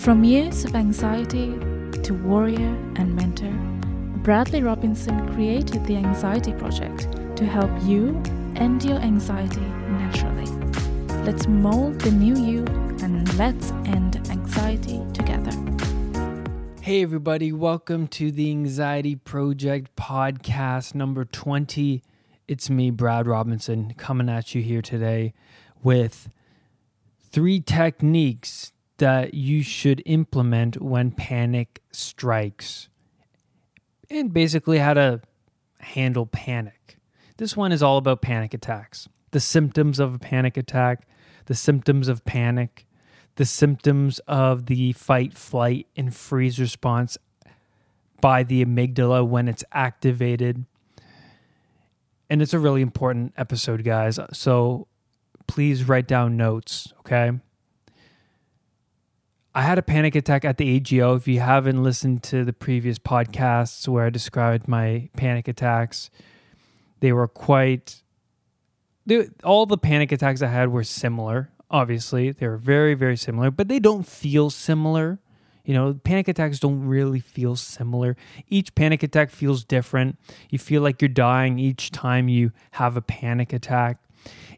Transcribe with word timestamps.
From 0.00 0.24
years 0.24 0.64
of 0.64 0.74
anxiety 0.74 1.58
to 2.04 2.14
warrior 2.14 2.74
and 2.96 3.14
mentor, 3.14 3.52
Bradley 4.22 4.62
Robinson 4.62 5.30
created 5.34 5.84
the 5.84 5.96
Anxiety 5.96 6.54
Project 6.54 7.06
to 7.36 7.44
help 7.44 7.70
you 7.82 8.18
end 8.56 8.82
your 8.82 8.96
anxiety 8.96 9.60
naturally. 9.60 10.46
Let's 11.22 11.46
mold 11.46 12.00
the 12.00 12.12
new 12.12 12.34
you 12.34 12.64
and 13.02 13.30
let's 13.36 13.72
end 13.84 14.26
anxiety 14.30 15.02
together. 15.12 15.52
Hey, 16.80 17.02
everybody, 17.02 17.52
welcome 17.52 18.08
to 18.08 18.32
the 18.32 18.50
Anxiety 18.50 19.16
Project 19.16 19.96
podcast 19.96 20.94
number 20.94 21.26
20. 21.26 22.02
It's 22.48 22.70
me, 22.70 22.90
Brad 22.90 23.26
Robinson, 23.26 23.92
coming 23.98 24.30
at 24.30 24.54
you 24.54 24.62
here 24.62 24.80
today 24.80 25.34
with 25.82 26.30
three 27.30 27.60
techniques 27.60 28.72
that 29.00 29.34
you 29.34 29.62
should 29.62 30.02
implement 30.06 30.80
when 30.80 31.10
panic 31.10 31.82
strikes, 31.90 32.88
and 34.08 34.32
basically 34.32 34.78
how 34.78 34.94
to 34.94 35.20
handle 35.80 36.26
panic. 36.26 36.98
This 37.36 37.56
one 37.56 37.72
is 37.72 37.82
all 37.82 37.96
about 37.96 38.22
panic 38.22 38.54
attacks, 38.54 39.08
the 39.30 39.40
symptoms 39.40 39.98
of 39.98 40.14
a 40.14 40.18
panic 40.18 40.56
attack, 40.56 41.08
the 41.46 41.54
symptoms 41.54 42.08
of 42.08 42.24
panic, 42.24 42.86
the 43.36 43.46
symptoms 43.46 44.18
of 44.28 44.66
the 44.66 44.92
fight, 44.92 45.32
flight, 45.32 45.86
and 45.96 46.14
freeze 46.14 46.60
response 46.60 47.16
by 48.20 48.42
the 48.42 48.62
amygdala 48.64 49.26
when 49.26 49.48
it's 49.48 49.64
activated. 49.72 50.66
And 52.28 52.42
it's 52.42 52.52
a 52.52 52.58
really 52.58 52.82
important 52.82 53.32
episode, 53.36 53.82
guys. 53.82 54.20
So 54.32 54.86
please 55.46 55.88
write 55.88 56.06
down 56.06 56.36
notes, 56.36 56.92
okay? 57.00 57.32
I 59.60 59.64
had 59.64 59.76
a 59.76 59.82
panic 59.82 60.14
attack 60.14 60.46
at 60.46 60.56
the 60.56 60.76
AGO. 60.76 61.16
If 61.16 61.28
you 61.28 61.40
haven't 61.40 61.82
listened 61.82 62.22
to 62.22 62.46
the 62.46 62.52
previous 62.54 62.98
podcasts 62.98 63.86
where 63.86 64.06
I 64.06 64.08
described 64.08 64.66
my 64.66 65.10
panic 65.18 65.48
attacks, 65.48 66.08
they 67.00 67.12
were 67.12 67.28
quite. 67.28 68.02
They, 69.04 69.28
all 69.44 69.66
the 69.66 69.76
panic 69.76 70.12
attacks 70.12 70.40
I 70.40 70.46
had 70.46 70.72
were 70.72 70.82
similar. 70.82 71.50
Obviously, 71.70 72.30
they 72.30 72.48
were 72.48 72.56
very, 72.56 72.94
very 72.94 73.18
similar, 73.18 73.50
but 73.50 73.68
they 73.68 73.78
don't 73.78 74.06
feel 74.06 74.48
similar. 74.48 75.18
You 75.66 75.74
know, 75.74 75.92
panic 75.92 76.28
attacks 76.28 76.58
don't 76.58 76.86
really 76.86 77.20
feel 77.20 77.54
similar. 77.54 78.16
Each 78.48 78.74
panic 78.74 79.02
attack 79.02 79.28
feels 79.28 79.62
different. 79.62 80.18
You 80.48 80.58
feel 80.58 80.80
like 80.80 81.02
you're 81.02 81.10
dying 81.10 81.58
each 81.58 81.90
time 81.90 82.30
you 82.30 82.52
have 82.70 82.96
a 82.96 83.02
panic 83.02 83.52
attack 83.52 83.98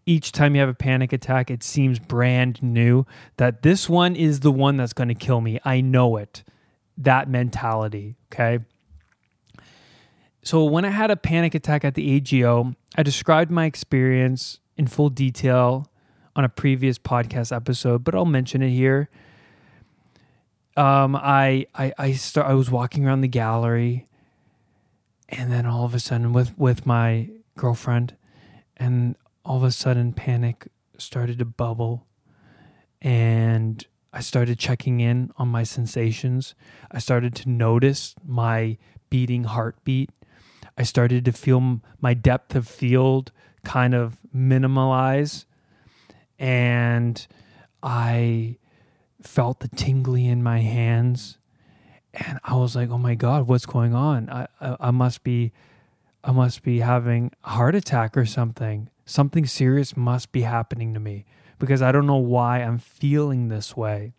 each 0.06 0.32
time 0.32 0.55
you 0.55 0.60
have 0.60 0.68
a 0.68 0.74
panic 0.74 1.12
attack, 1.12 1.50
it 1.50 1.62
seems 1.62 1.98
brand 1.98 2.62
new 2.62 3.06
that 3.36 3.62
this 3.62 3.88
one 3.88 4.16
is 4.16 4.41
the 4.41 4.50
one 4.50 4.77
that's 4.77 4.92
going 4.92 5.08
to 5.08 5.14
kill 5.14 5.41
me. 5.41 5.60
I 5.64 5.80
know 5.80 6.16
it. 6.16 6.42
That 6.98 7.28
mentality. 7.28 8.16
Okay. 8.33 8.60
So 10.42 10.64
when 10.64 10.84
I 10.84 10.90
had 10.90 11.10
a 11.10 11.16
panic 11.16 11.55
attack 11.55 11.84
at 11.84 11.94
the 11.94 12.16
AGO, 12.16 12.74
I 12.96 13.02
described 13.02 13.50
my 13.50 13.64
experience 13.64 14.58
in 14.77 14.88
full 14.88 15.08
detail 15.08 15.86
on 16.34 16.44
a 16.44 16.48
previous 16.48 16.98
podcast 16.98 17.55
episode, 17.55 18.02
but 18.02 18.14
I'll 18.14 18.24
mention 18.24 18.62
it 18.62 18.70
here. 18.70 19.08
Um, 20.77 21.14
I 21.14 21.66
I 21.74 21.92
I 21.98 22.12
start 22.12 22.48
I 22.48 22.55
was 22.55 22.70
walking 22.70 23.06
around 23.06 23.20
the 23.20 23.28
gallery, 23.28 24.08
and 25.28 25.52
then 25.52 25.66
all 25.66 25.84
of 25.84 25.94
a 25.94 26.00
sudden 26.00 26.33
with 26.33 26.58
with 26.58 26.86
my 26.86 27.28
girlfriend, 27.56 28.16
and 28.78 29.14
all 29.45 29.57
of 29.57 29.65
a 29.65 29.73
sudden 29.73 30.12
panic 30.12 30.69
started 30.98 31.39
to 31.39 31.45
bubble 31.45 32.07
and 33.01 33.85
I 34.12 34.21
started 34.21 34.59
checking 34.59 35.01
in 35.01 35.33
on 35.37 35.48
my 35.48 35.65
sensations. 35.65 36.55
I 36.91 36.98
started 36.98 37.35
to 37.37 37.48
notice 37.48 38.15
my 38.25 38.77
beating 39.11 39.45
heartbeat. 39.45 40.11
I 40.77 40.83
started 40.83 41.25
to 41.25 41.33
feel 41.33 41.81
my 42.01 42.15
depth 42.15 42.55
of 42.55 42.69
field 42.69 43.33
kind 43.64 43.95
of 43.95 44.19
minimalize. 44.35 45.47
And 46.39 47.27
I 47.83 48.58
felt 49.23 49.61
the 49.61 49.69
tingly 49.69 50.27
in 50.27 50.42
my 50.42 50.58
hands. 50.58 51.39
And 52.13 52.39
I 52.45 52.57
was 52.57 52.77
like, 52.77 52.91
oh 52.91 52.98
my 52.98 53.14
God, 53.14 53.48
what's 53.48 53.67
going 53.67 53.95
on? 53.95 54.29
I, 54.29 54.47
I, 54.61 54.77
I 54.81 54.91
must 54.91 55.25
be 55.25 55.52
I 56.25 56.31
must 56.31 56.63
be 56.63 56.79
having 56.79 57.33
a 57.42 57.51
heart 57.51 57.75
attack 57.75 58.17
or 58.17 58.25
something 58.25 58.89
something 59.05 59.46
serious 59.46 59.96
must 59.96 60.33
be 60.33 60.42
happening 60.42 60.95
to 60.95 61.01
me 61.01 61.24
because 61.58 61.83
I 61.83 61.92
don't 61.92 62.07
know 62.07 62.17
why 62.17 62.58
I'm 62.58 62.79
feeling 62.79 63.48
this 63.48 63.77
way. 63.77 64.14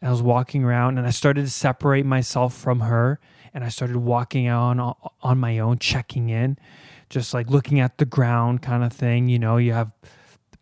And 0.00 0.08
I 0.08 0.12
was 0.12 0.22
walking 0.22 0.64
around 0.64 0.98
and 0.98 1.06
I 1.06 1.10
started 1.10 1.42
to 1.42 1.50
separate 1.50 2.06
myself 2.06 2.54
from 2.54 2.80
her 2.80 3.18
and 3.52 3.64
I 3.64 3.68
started 3.68 3.96
walking 3.96 4.48
on 4.48 4.94
on 5.22 5.38
my 5.38 5.58
own 5.58 5.78
checking 5.78 6.28
in 6.28 6.58
just 7.10 7.32
like 7.32 7.48
looking 7.48 7.80
at 7.80 7.98
the 7.98 8.04
ground 8.04 8.62
kind 8.62 8.84
of 8.84 8.92
thing, 8.92 9.28
you 9.28 9.38
know, 9.38 9.56
you 9.56 9.72
have 9.72 9.92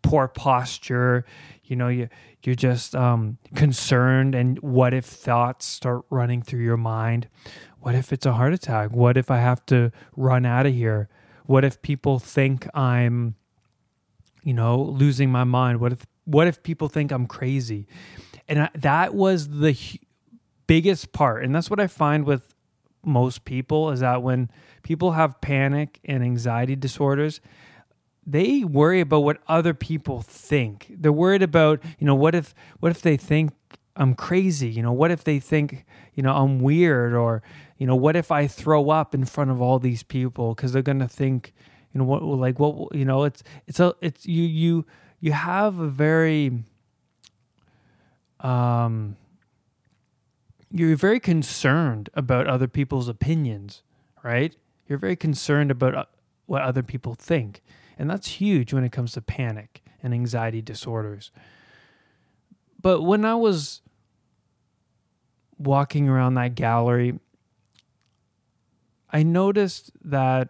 poor 0.01 0.27
posture, 0.27 1.25
you 1.63 1.75
know, 1.75 1.87
you 1.87 2.09
you're 2.43 2.55
just 2.55 2.95
um, 2.95 3.37
concerned 3.55 4.33
and 4.33 4.59
what 4.59 4.93
if 4.93 5.03
thoughts 5.03 5.65
start 5.65 6.03
running 6.09 6.41
through 6.41 6.61
your 6.61 6.77
mind? 6.77 7.27
What 7.79 7.93
if 7.93 8.13
it's 8.13 8.25
a 8.25 8.33
heart 8.33 8.53
attack? 8.53 8.91
What 8.91 9.17
if 9.17 9.29
I 9.29 9.37
have 9.37 9.65
to 9.67 9.91
run 10.15 10.45
out 10.45 10.65
of 10.65 10.73
here? 10.73 11.09
What 11.47 11.65
if 11.65 11.81
people 11.81 12.19
think 12.19 12.67
I'm, 12.75 13.35
you 14.43 14.53
know, 14.53 14.79
losing 14.81 15.31
my 15.31 15.43
mind? 15.43 15.79
What 15.79 15.91
if 15.93 16.05
what 16.25 16.47
if 16.47 16.61
people 16.61 16.89
think 16.89 17.11
I'm 17.11 17.25
crazy? 17.25 17.87
And 18.47 18.63
I, 18.63 18.69
that 18.75 19.13
was 19.13 19.59
the 19.59 19.77
biggest 20.67 21.13
part, 21.13 21.43
and 21.43 21.55
that's 21.55 21.69
what 21.69 21.79
I 21.79 21.87
find 21.87 22.25
with 22.25 22.53
most 23.03 23.45
people 23.45 23.89
is 23.91 24.01
that 24.01 24.21
when 24.21 24.51
people 24.83 25.13
have 25.13 25.39
panic 25.41 25.99
and 26.03 26.23
anxiety 26.23 26.75
disorders, 26.75 27.39
they 28.25 28.63
worry 28.63 28.99
about 28.99 29.23
what 29.23 29.37
other 29.47 29.73
people 29.73 30.21
think. 30.21 30.87
They're 30.89 31.13
worried 31.13 31.41
about, 31.41 31.81
you 31.97 32.05
know, 32.05 32.15
what 32.15 32.35
if 32.35 32.53
what 32.79 32.91
if 32.91 33.01
they 33.01 33.15
think 33.15 33.51
I'm 33.95 34.13
crazy? 34.13 34.69
You 34.69 34.83
know, 34.83 34.91
what 34.91 35.11
if 35.11 35.23
they 35.23 35.39
think, 35.39 35.85
you 36.13 36.21
know, 36.21 36.33
I'm 36.35 36.59
weird 36.59 37.13
or 37.13 37.41
you 37.77 37.85
know, 37.85 37.95
what 37.95 38.15
if 38.15 38.31
I 38.31 38.47
throw 38.47 38.89
up 38.89 39.13
in 39.13 39.25
front 39.25 39.51
of 39.51 39.61
all 39.61 39.79
these 39.79 40.03
people 40.03 40.55
because 40.55 40.73
they're 40.73 40.81
gonna 40.81 41.07
think, 41.07 41.53
you 41.93 41.99
know, 41.99 42.05
what 42.05 42.23
like 42.23 42.59
what 42.59 42.95
you 42.95 43.05
know, 43.05 43.23
it's 43.23 43.43
it's 43.67 43.79
a 43.79 43.95
it's 44.01 44.25
you 44.25 44.43
you 44.43 44.85
you 45.19 45.31
have 45.31 45.79
a 45.79 45.87
very 45.87 46.63
um 48.39 49.15
you're 50.71 50.95
very 50.95 51.19
concerned 51.19 52.09
about 52.13 52.47
other 52.47 52.67
people's 52.67 53.07
opinions, 53.07 53.83
right? 54.23 54.55
You're 54.87 54.97
very 54.97 55.15
concerned 55.15 55.71
about 55.71 55.95
uh, 55.95 56.05
what 56.45 56.61
other 56.61 56.83
people 56.83 57.15
think. 57.15 57.61
And 57.97 58.09
that's 58.09 58.27
huge 58.27 58.73
when 58.73 58.83
it 58.83 58.91
comes 58.91 59.13
to 59.13 59.21
panic 59.21 59.81
and 60.03 60.13
anxiety 60.13 60.61
disorders. 60.61 61.31
But 62.81 63.01
when 63.01 63.25
I 63.25 63.35
was 63.35 63.81
walking 65.57 66.07
around 66.07 66.35
that 66.35 66.55
gallery, 66.55 67.19
I 69.11 69.23
noticed 69.23 69.91
that 70.03 70.49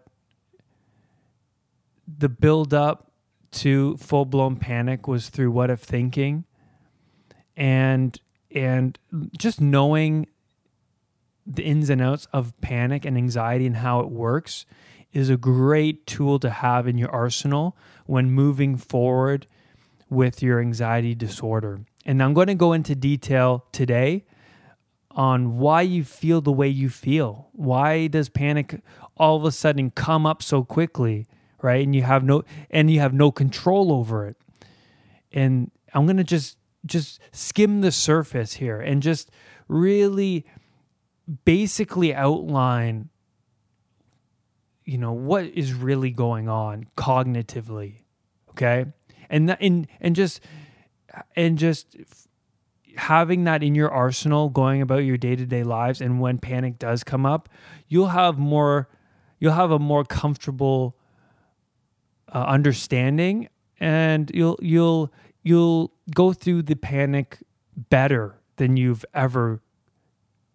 the 2.08 2.30
build 2.30 2.74
up 2.74 3.12
to 3.52 3.98
full 3.98 4.26
blown 4.26 4.56
panic 4.56 5.08
was 5.08 5.30
through 5.30 5.52
what 5.52 5.70
if 5.70 5.80
thinking 5.80 6.46
and 7.56 8.20
and 8.52 8.98
just 9.38 9.60
knowing 9.60 10.28
the 11.46 11.64
ins 11.64 11.90
and 11.90 12.02
outs 12.02 12.28
of 12.34 12.60
panic 12.62 13.06
and 13.06 13.18
anxiety 13.18 13.66
and 13.66 13.78
how 13.78 14.00
it 14.00 14.10
works 14.10 14.66
is 15.14 15.30
a 15.30 15.38
great 15.38 16.06
tool 16.06 16.40
to 16.40 16.50
have 16.50 16.88
in 16.88 16.98
your 16.98 17.10
arsenal 17.10 17.76
when 18.06 18.30
moving 18.30 18.76
forward 18.76 19.48
with 20.10 20.42
your 20.44 20.60
anxiety 20.60 21.16
disorder. 21.16 21.80
And 22.06 22.22
I'm 22.22 22.34
going 22.34 22.48
to 22.48 22.56
go 22.56 22.74
into 22.74 22.96
detail 22.96 23.66
today 23.72 24.26
on 25.18 25.58
why 25.58 25.82
you 25.82 26.04
feel 26.04 26.42
the 26.42 26.52
way 26.52 26.68
you 26.68 26.90
feel. 26.90 27.50
Why 27.54 28.06
does 28.06 28.30
panic 28.30 28.82
all 29.18 29.36
of 29.36 29.44
a 29.44 29.52
sudden 29.52 29.90
come 29.90 30.28
up 30.28 30.44
so 30.44 30.64
quickly, 30.64 31.26
right? 31.62 31.84
And 31.84 31.96
you 31.96 32.04
have 32.04 32.24
no 32.24 32.44
and 32.70 32.92
you 32.92 33.00
have 33.00 33.14
no 33.14 33.32
control 33.32 33.92
over 33.92 34.28
it. 34.28 34.38
And 35.34 35.72
I'm 35.94 36.06
going 36.06 36.18
to 36.18 36.24
just 36.24 36.58
just 36.86 37.20
skim 37.32 37.82
the 37.82 37.92
surface 37.92 38.54
here 38.54 38.80
and 38.80 39.02
just 39.02 39.32
really 39.68 40.46
basically 41.44 42.14
outline 42.14 43.10
you 44.86 44.98
know 44.98 45.12
what 45.12 45.44
is 45.46 45.74
really 45.74 46.12
going 46.12 46.48
on 46.48 46.86
cognitively 46.96 48.04
okay 48.50 48.86
and 49.30 49.58
and 49.60 49.88
and 50.00 50.16
just 50.16 50.40
and 51.36 51.58
just 51.58 51.98
having 52.98 53.44
that 53.46 53.64
in 53.64 53.76
your 53.76 53.90
arsenal 53.90 54.50
going 54.50 54.82
about 54.82 54.98
your 54.98 55.18
day-to-day 55.18 55.64
lives 55.64 56.02
and 56.02 56.20
when 56.20 56.38
panic 56.38 56.80
does 56.80 57.04
come 57.04 57.26
up 57.26 57.48
you'll 57.88 58.08
have 58.08 58.38
more 58.38 58.90
you'll 59.40 59.54
have 59.54 59.72
a 59.72 59.80
more 59.80 60.04
comfortable 60.04 60.96
uh, 62.34 62.44
understanding 62.48 63.48
and 63.80 64.32
you'll 64.34 64.58
you'll 64.62 65.12
you'll 65.44 65.92
go 66.14 66.34
through 66.34 66.62
the 66.64 66.76
panic 66.76 67.38
better 67.90 68.36
than 68.58 68.76
you've 68.78 69.06
ever 69.14 69.62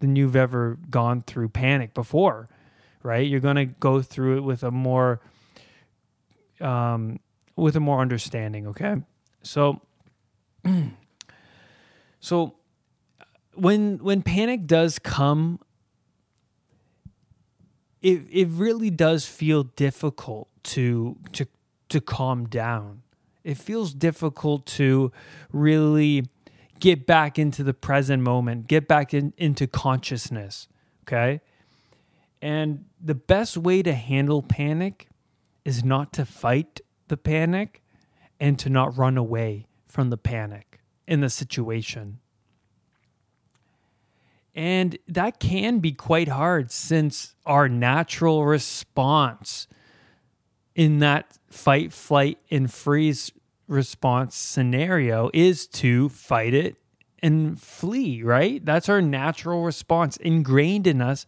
than 0.00 0.16
you've 0.16 0.36
ever 0.36 0.78
gone 0.90 1.22
through 1.22 1.48
panic 1.48 1.94
before, 1.94 2.48
right? 3.02 3.26
You're 3.26 3.40
going 3.40 3.56
to 3.56 3.66
go 3.66 4.02
through 4.02 4.38
it 4.38 4.40
with 4.40 4.62
a 4.62 4.70
more 4.70 5.20
um 6.60 7.20
with 7.56 7.76
a 7.76 7.80
more 7.80 8.00
understanding, 8.00 8.66
okay? 8.68 8.96
So 9.42 9.80
so 12.22 12.54
when 13.54 13.98
when 13.98 14.22
panic 14.22 14.66
does 14.66 14.98
come 14.98 15.58
it 18.00 18.22
it 18.30 18.48
really 18.48 18.90
does 18.90 19.26
feel 19.26 19.64
difficult 19.64 20.48
to 20.62 21.18
to 21.32 21.46
to 21.88 22.00
calm 22.00 22.46
down. 22.46 23.02
It 23.44 23.58
feels 23.58 23.92
difficult 23.92 24.66
to 24.66 25.12
really 25.52 26.24
get 26.80 27.06
back 27.06 27.38
into 27.38 27.62
the 27.62 27.74
present 27.74 28.22
moment, 28.22 28.66
get 28.66 28.88
back 28.88 29.12
in, 29.12 29.32
into 29.36 29.66
consciousness. 29.66 30.68
Okay. 31.02 31.40
And 32.40 32.86
the 33.00 33.14
best 33.14 33.56
way 33.56 33.82
to 33.82 33.92
handle 33.92 34.42
panic 34.42 35.08
is 35.64 35.84
not 35.84 36.12
to 36.14 36.24
fight 36.24 36.80
the 37.08 37.16
panic 37.16 37.82
and 38.40 38.58
to 38.58 38.70
not 38.70 38.96
run 38.96 39.16
away 39.16 39.66
from 39.86 40.10
the 40.10 40.16
panic 40.16 40.71
in 41.06 41.20
the 41.20 41.30
situation. 41.30 42.18
And 44.54 44.98
that 45.08 45.40
can 45.40 45.78
be 45.78 45.92
quite 45.92 46.28
hard 46.28 46.70
since 46.70 47.34
our 47.46 47.68
natural 47.68 48.44
response 48.44 49.66
in 50.74 50.98
that 50.98 51.38
fight, 51.50 51.92
flight, 51.92 52.38
and 52.50 52.72
freeze 52.72 53.32
response 53.66 54.36
scenario 54.36 55.30
is 55.32 55.66
to 55.66 56.08
fight 56.10 56.52
it 56.52 56.76
and 57.22 57.60
flee, 57.60 58.22
right? 58.22 58.64
That's 58.64 58.88
our 58.88 59.00
natural 59.00 59.62
response 59.62 60.16
ingrained 60.18 60.86
in 60.86 61.00
us 61.00 61.24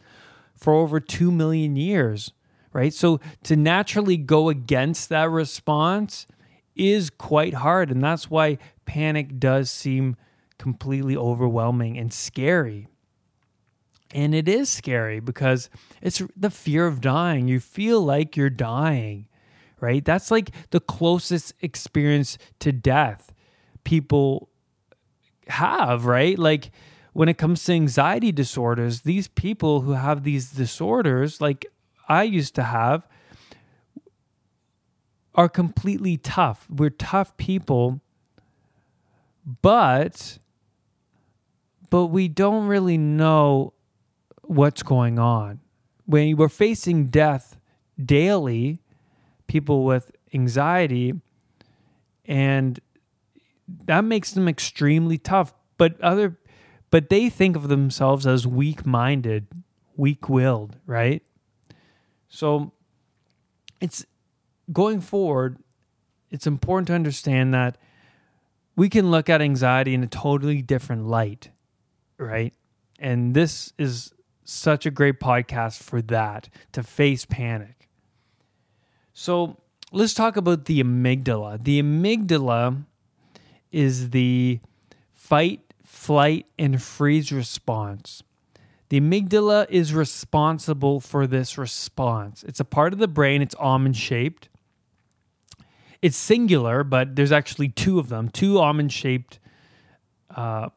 for 0.54 0.74
over 0.74 1.00
2 1.00 1.30
million 1.30 1.76
years, 1.76 2.32
right? 2.72 2.92
So 2.92 3.20
to 3.44 3.56
naturally 3.56 4.16
go 4.16 4.48
against 4.48 5.08
that 5.08 5.30
response 5.30 6.26
is 6.74 7.10
quite 7.10 7.54
hard. 7.54 7.90
And 7.90 8.02
that's 8.02 8.28
why 8.28 8.58
panic 8.84 9.38
does 9.38 9.70
seem 9.70 10.16
completely 10.58 11.16
overwhelming 11.16 11.98
and 11.98 12.12
scary. 12.12 12.88
And 14.12 14.34
it 14.34 14.48
is 14.48 14.68
scary 14.68 15.18
because 15.18 15.68
it's 16.00 16.22
the 16.36 16.50
fear 16.50 16.86
of 16.86 17.00
dying. 17.00 17.48
You 17.48 17.58
feel 17.58 18.00
like 18.00 18.36
you're 18.36 18.50
dying, 18.50 19.26
right? 19.80 20.04
That's 20.04 20.30
like 20.30 20.50
the 20.70 20.80
closest 20.80 21.54
experience 21.60 22.38
to 22.60 22.70
death 22.70 23.34
people 23.82 24.48
have, 25.48 26.06
right? 26.06 26.38
Like 26.38 26.70
when 27.12 27.28
it 27.28 27.38
comes 27.38 27.64
to 27.64 27.72
anxiety 27.72 28.32
disorders, 28.32 29.02
these 29.02 29.28
people 29.28 29.82
who 29.82 29.92
have 29.92 30.22
these 30.24 30.50
disorders, 30.50 31.40
like 31.40 31.66
I 32.08 32.22
used 32.22 32.54
to 32.56 32.62
have, 32.62 33.06
are 35.34 35.48
completely 35.48 36.16
tough. 36.16 36.66
We're 36.70 36.90
tough 36.90 37.36
people, 37.36 38.00
but 39.62 40.38
but 41.90 42.06
we 42.06 42.26
don't 42.28 42.66
really 42.66 42.98
know 42.98 43.72
what's 44.42 44.82
going 44.82 45.18
on. 45.18 45.60
When 46.06 46.36
we're 46.36 46.48
facing 46.48 47.06
death 47.06 47.56
daily, 48.02 48.80
people 49.46 49.84
with 49.84 50.10
anxiety, 50.32 51.14
and 52.24 52.80
that 53.84 54.04
makes 54.04 54.32
them 54.32 54.48
extremely 54.48 55.18
tough. 55.18 55.54
But 55.76 56.00
other, 56.00 56.36
but 56.90 57.10
they 57.10 57.28
think 57.28 57.54
of 57.54 57.68
themselves 57.68 58.26
as 58.26 58.46
weak-minded, 58.46 59.46
weak-willed, 59.96 60.76
right? 60.86 61.22
So 62.28 62.72
it's 63.80 64.04
going 64.72 65.00
forward. 65.00 65.58
It's 66.30 66.46
important 66.46 66.88
to 66.88 66.94
understand 66.94 67.54
that 67.54 67.78
we 68.76 68.88
can 68.88 69.10
look 69.10 69.28
at 69.28 69.40
anxiety 69.40 69.94
in 69.94 70.02
a 70.02 70.06
totally 70.06 70.62
different 70.62 71.06
light, 71.06 71.50
right? 72.18 72.52
And 72.98 73.34
this 73.34 73.72
is 73.78 74.12
such 74.44 74.86
a 74.86 74.90
great 74.90 75.20
podcast 75.20 75.82
for 75.82 76.02
that 76.02 76.48
to 76.72 76.82
face 76.82 77.24
panic. 77.24 77.88
So 79.12 79.56
let's 79.92 80.14
talk 80.14 80.36
about 80.36 80.66
the 80.66 80.82
amygdala. 80.82 81.62
The 81.62 81.80
amygdala 81.80 82.84
is 83.70 84.10
the 84.10 84.60
fight, 85.12 85.60
flight, 85.84 86.46
and 86.58 86.82
freeze 86.82 87.32
response. 87.32 88.22
The 88.88 89.00
amygdala 89.00 89.66
is 89.70 89.94
responsible 89.94 91.00
for 91.00 91.26
this 91.26 91.56
response. 91.56 92.44
It's 92.44 92.60
a 92.60 92.64
part 92.64 92.92
of 92.92 92.98
the 92.98 93.08
brain, 93.08 93.40
it's 93.40 93.54
almond 93.56 93.96
shaped. 93.96 94.48
It's 96.04 96.16
singular, 96.16 96.84
but 96.84 97.16
there's 97.16 97.32
actually 97.32 97.70
two 97.70 97.98
of 97.98 98.10
them, 98.10 98.28
two 98.28 98.58
almond 98.58 98.92
shaped 98.92 99.38
uh, 100.34 100.68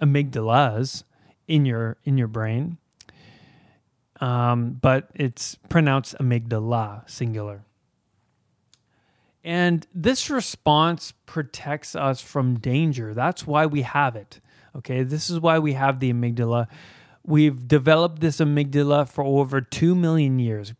amygdalas 0.00 1.02
in 1.48 1.66
your 1.66 1.96
in 2.04 2.16
your 2.16 2.28
brain 2.28 2.78
um, 4.20 4.78
but 4.80 5.10
it's 5.14 5.56
pronounced 5.68 6.14
amygdala, 6.20 7.08
singular. 7.08 7.64
And 9.42 9.86
this 9.94 10.28
response 10.28 11.14
protects 11.24 11.96
us 11.96 12.20
from 12.20 12.58
danger. 12.58 13.14
That's 13.14 13.46
why 13.46 13.64
we 13.64 13.82
have 13.82 14.14
it. 14.14 14.40
Okay, 14.76 15.02
this 15.02 15.30
is 15.30 15.40
why 15.40 15.58
we 15.58 15.72
have 15.72 15.98
the 15.98 16.12
amygdala. 16.12 16.68
We've 17.24 17.66
developed 17.66 18.20
this 18.20 18.38
amygdala 18.38 19.08
for 19.08 19.24
over 19.24 19.62
2 19.62 19.94
million 19.94 20.38
years. 20.38 20.74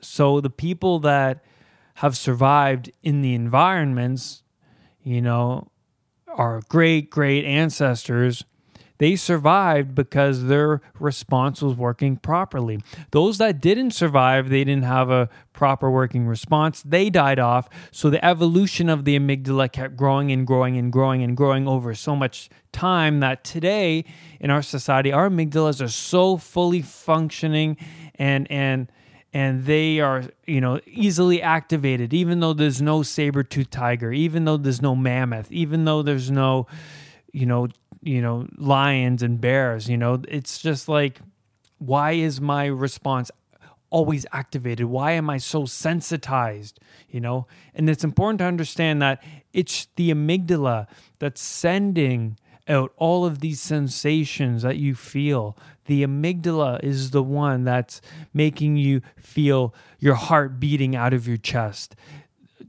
So 0.00 0.40
the 0.40 0.50
people 0.50 0.98
that 1.00 1.44
have 1.94 2.16
survived 2.16 2.90
in 3.02 3.22
the 3.22 3.34
environments, 3.34 4.42
you 5.02 5.20
know, 5.20 5.70
our 6.28 6.62
great 6.68 7.10
great 7.10 7.44
ancestors 7.44 8.44
they 9.02 9.16
survived 9.16 9.96
because 9.96 10.44
their 10.44 10.80
response 11.00 11.60
was 11.60 11.74
working 11.74 12.18
properly. 12.18 12.80
Those 13.10 13.38
that 13.38 13.60
didn't 13.60 13.90
survive, 13.90 14.48
they 14.48 14.62
didn't 14.62 14.84
have 14.84 15.10
a 15.10 15.28
proper 15.52 15.90
working 15.90 16.28
response, 16.28 16.84
they 16.84 17.10
died 17.10 17.40
off. 17.40 17.68
So 17.90 18.10
the 18.10 18.24
evolution 18.24 18.88
of 18.88 19.04
the 19.04 19.18
amygdala 19.18 19.72
kept 19.72 19.96
growing 19.96 20.30
and 20.30 20.46
growing 20.46 20.76
and 20.76 20.92
growing 20.92 21.24
and 21.24 21.36
growing 21.36 21.66
over 21.66 21.96
so 21.96 22.14
much 22.14 22.48
time 22.70 23.18
that 23.18 23.42
today 23.42 24.04
in 24.38 24.50
our 24.50 24.62
society, 24.62 25.12
our 25.12 25.28
amygdalas 25.28 25.84
are 25.84 25.88
so 25.88 26.36
fully 26.36 26.80
functioning 26.80 27.76
and, 28.14 28.48
and, 28.52 28.92
and 29.32 29.64
they 29.64 30.00
are 30.00 30.24
you 30.46 30.60
know 30.60 30.80
easily 30.86 31.40
activated 31.40 32.12
even 32.12 32.40
though 32.40 32.52
there's 32.52 32.82
no 32.82 33.02
saber-tooth 33.02 33.70
tiger 33.70 34.12
even 34.12 34.44
though 34.44 34.56
there's 34.56 34.82
no 34.82 34.94
mammoth 34.94 35.50
even 35.50 35.84
though 35.84 36.02
there's 36.02 36.30
no 36.30 36.66
you 37.32 37.46
know 37.46 37.68
you 38.02 38.20
know, 38.20 38.46
lions 38.56 39.22
and 39.22 39.40
bears, 39.40 39.88
you 39.88 39.96
know, 39.96 40.20
it's 40.28 40.58
just 40.58 40.88
like, 40.88 41.20
why 41.78 42.12
is 42.12 42.40
my 42.40 42.66
response 42.66 43.30
always 43.90 44.26
activated? 44.32 44.86
Why 44.86 45.12
am 45.12 45.30
I 45.30 45.38
so 45.38 45.64
sensitized? 45.64 46.80
You 47.08 47.20
know, 47.20 47.46
and 47.74 47.88
it's 47.88 48.04
important 48.04 48.40
to 48.40 48.44
understand 48.44 49.00
that 49.02 49.22
it's 49.52 49.86
the 49.96 50.10
amygdala 50.10 50.88
that's 51.20 51.40
sending 51.40 52.38
out 52.68 52.92
all 52.96 53.24
of 53.24 53.40
these 53.40 53.60
sensations 53.60 54.62
that 54.62 54.76
you 54.76 54.94
feel. 54.94 55.56
The 55.86 56.04
amygdala 56.04 56.82
is 56.82 57.10
the 57.10 57.22
one 57.22 57.64
that's 57.64 58.00
making 58.32 58.76
you 58.76 59.02
feel 59.16 59.74
your 59.98 60.14
heart 60.14 60.60
beating 60.60 60.94
out 60.94 61.12
of 61.12 61.26
your 61.26 61.36
chest. 61.36 61.96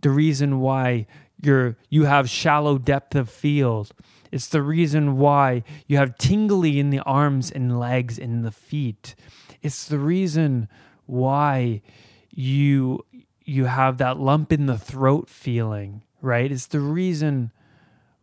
The 0.02 0.10
reason 0.10 0.60
why 0.60 1.08
you're 1.42 1.78
you 1.90 2.06
have 2.06 2.30
shallow 2.30 2.78
depth 2.78 3.16
of 3.16 3.30
field 3.30 3.94
it's 4.34 4.48
the 4.48 4.64
reason 4.64 5.18
why 5.20 5.62
you 5.86 5.98
have 5.98 6.18
tingly 6.18 6.80
in 6.80 6.90
the 6.90 7.02
arms 7.02 7.52
and 7.52 7.80
legs 7.80 8.18
and 8.18 8.44
the 8.44 8.52
feet. 8.52 9.14
It's 9.62 9.86
the 9.88 10.00
reason 10.00 10.68
why 11.06 11.84
you 12.32 13.06
you 13.46 13.66
have 13.66 14.00
that 14.00 14.20
lump 14.20 14.52
in 14.52 14.66
the 14.66 14.78
throat 14.80 15.30
feeling, 15.30 16.02
right? 16.20 16.52
It's 16.52 16.66
the 16.66 16.80
reason 16.80 17.52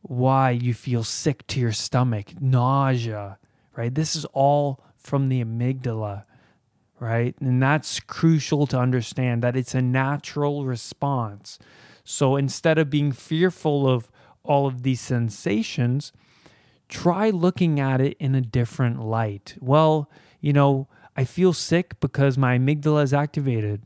why 0.02 0.50
you 0.50 0.74
feel 0.74 1.04
sick 1.04 1.46
to 1.46 1.60
your 1.60 1.70
stomach, 1.70 2.32
nausea, 2.40 3.38
right? 3.76 3.94
This 3.94 4.16
is 4.16 4.24
all 4.26 4.84
from 4.96 5.28
the 5.28 5.42
amygdala, 5.42 6.24
right? 6.98 7.34
And 7.40 7.62
that's 7.62 8.00
crucial 8.00 8.66
to 8.68 8.78
understand 8.78 9.42
that 9.42 9.56
it's 9.56 9.74
a 9.74 9.82
natural 9.82 10.64
response. 10.64 11.58
So 12.04 12.36
instead 12.36 12.78
of 12.78 12.90
being 12.90 13.12
fearful 13.12 13.88
of 13.88 14.10
all 14.42 14.66
of 14.66 14.82
these 14.82 15.00
sensations, 15.00 16.12
try 16.88 17.30
looking 17.30 17.78
at 17.78 18.00
it 18.00 18.16
in 18.18 18.34
a 18.34 18.40
different 18.40 19.00
light. 19.00 19.56
Well, 19.60 20.10
you 20.40 20.52
know, 20.52 20.88
I 21.16 21.24
feel 21.24 21.52
sick 21.52 21.98
because 22.00 22.38
my 22.38 22.58
amygdala 22.58 23.02
is 23.04 23.12
activated. 23.12 23.82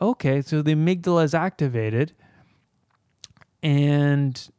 Okay, 0.00 0.42
so 0.42 0.62
the 0.62 0.74
amygdala 0.74 1.24
is 1.24 1.34
activated, 1.34 2.12
and 3.62 4.50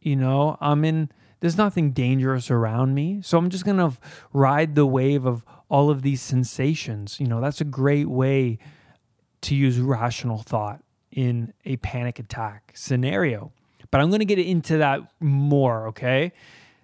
you 0.00 0.16
know, 0.16 0.56
I'm 0.60 0.84
in 0.84 1.10
there's 1.40 1.56
nothing 1.56 1.92
dangerous 1.92 2.50
around 2.50 2.94
me. 2.94 3.20
So 3.22 3.38
I'm 3.38 3.50
just 3.50 3.64
going 3.64 3.78
to 3.78 3.96
ride 4.32 4.74
the 4.74 4.86
wave 4.86 5.26
of 5.26 5.44
all 5.68 5.90
of 5.90 6.02
these 6.02 6.20
sensations. 6.20 7.18
You 7.18 7.26
know, 7.26 7.40
that's 7.40 7.60
a 7.60 7.64
great 7.64 8.08
way 8.08 8.58
to 9.42 9.54
use 9.54 9.78
rational 9.78 10.38
thought 10.38 10.82
in 11.10 11.52
a 11.64 11.76
panic 11.78 12.18
attack 12.18 12.72
scenario. 12.74 13.52
But 13.90 14.00
I'm 14.00 14.08
going 14.10 14.20
to 14.20 14.26
get 14.26 14.38
into 14.38 14.78
that 14.78 15.00
more, 15.18 15.88
okay? 15.88 16.32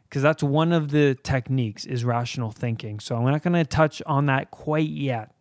Because 0.08 0.22
that's 0.22 0.42
one 0.42 0.72
of 0.72 0.90
the 0.90 1.16
techniques 1.22 1.84
is 1.84 2.04
rational 2.04 2.50
thinking. 2.50 2.98
So 2.98 3.16
I'm 3.16 3.24
not 3.24 3.42
going 3.42 3.54
to 3.54 3.64
touch 3.64 4.02
on 4.06 4.26
that 4.26 4.50
quite 4.50 4.88
yet. 4.88 5.32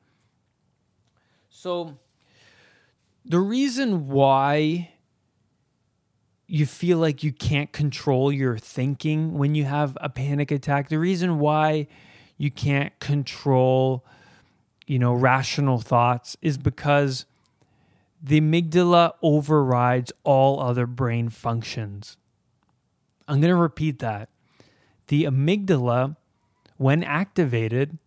So 1.49 1.97
the 3.23 3.39
reason 3.39 4.07
why 4.07 4.91
you 6.47 6.65
feel 6.65 6.97
like 6.97 7.23
you 7.23 7.31
can't 7.31 7.71
control 7.71 8.31
your 8.31 8.57
thinking 8.57 9.37
when 9.37 9.55
you 9.55 9.65
have 9.65 9.97
a 9.99 10.09
panic 10.09 10.51
attack, 10.51 10.89
the 10.89 10.99
reason 10.99 11.39
why 11.39 11.87
you 12.37 12.51
can't 12.51 12.97
control 12.99 14.05
you 14.85 14.99
know 14.99 15.13
rational 15.13 15.79
thoughts 15.79 16.37
is 16.41 16.57
because 16.57 17.25
the 18.21 18.39
amygdala 18.39 19.13
overrides 19.21 20.11
all 20.23 20.59
other 20.59 20.87
brain 20.87 21.29
functions. 21.29 22.17
I'm 23.27 23.41
going 23.41 23.53
to 23.53 23.59
repeat 23.59 23.99
that. 23.99 24.29
The 25.07 25.25
amygdala, 25.25 26.15
when 26.77 27.03
activated, 27.03 27.97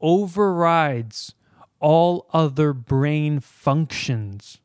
overrides 0.00 1.34
all 1.80 2.26
other 2.32 2.72
brain 2.72 3.40
functions. 3.40 4.58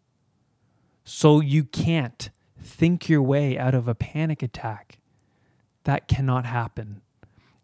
So 1.03 1.41
you 1.41 1.63
can't 1.63 2.29
think 2.61 3.09
your 3.09 3.21
way 3.21 3.57
out 3.57 3.73
of 3.73 3.87
a 3.87 3.95
panic 3.95 4.41
attack. 4.41 4.99
That 5.83 6.07
cannot 6.07 6.45
happen. 6.45 7.01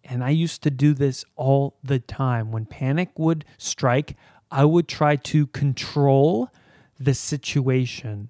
And 0.03 0.23
I 0.23 0.29
used 0.29 0.63
to 0.63 0.71
do 0.71 0.93
this 0.93 1.25
all 1.35 1.75
the 1.83 1.99
time. 1.99 2.51
When 2.51 2.65
panic 2.65 3.17
would 3.17 3.45
strike, 3.57 4.15
I 4.49 4.65
would 4.65 4.87
try 4.87 5.17
to 5.17 5.47
control 5.47 6.49
the 6.99 7.13
situation. 7.13 8.29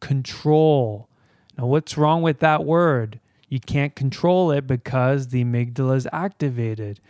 Control. 0.00 1.08
Now, 1.56 1.66
what's 1.66 1.98
wrong 1.98 2.22
with 2.22 2.38
that 2.38 2.64
word? 2.64 3.20
You 3.48 3.58
can't 3.58 3.94
control 3.94 4.50
it 4.52 4.66
because 4.66 5.28
the 5.28 5.42
amygdala 5.42 5.96
is 5.96 6.08
activated. 6.12 7.00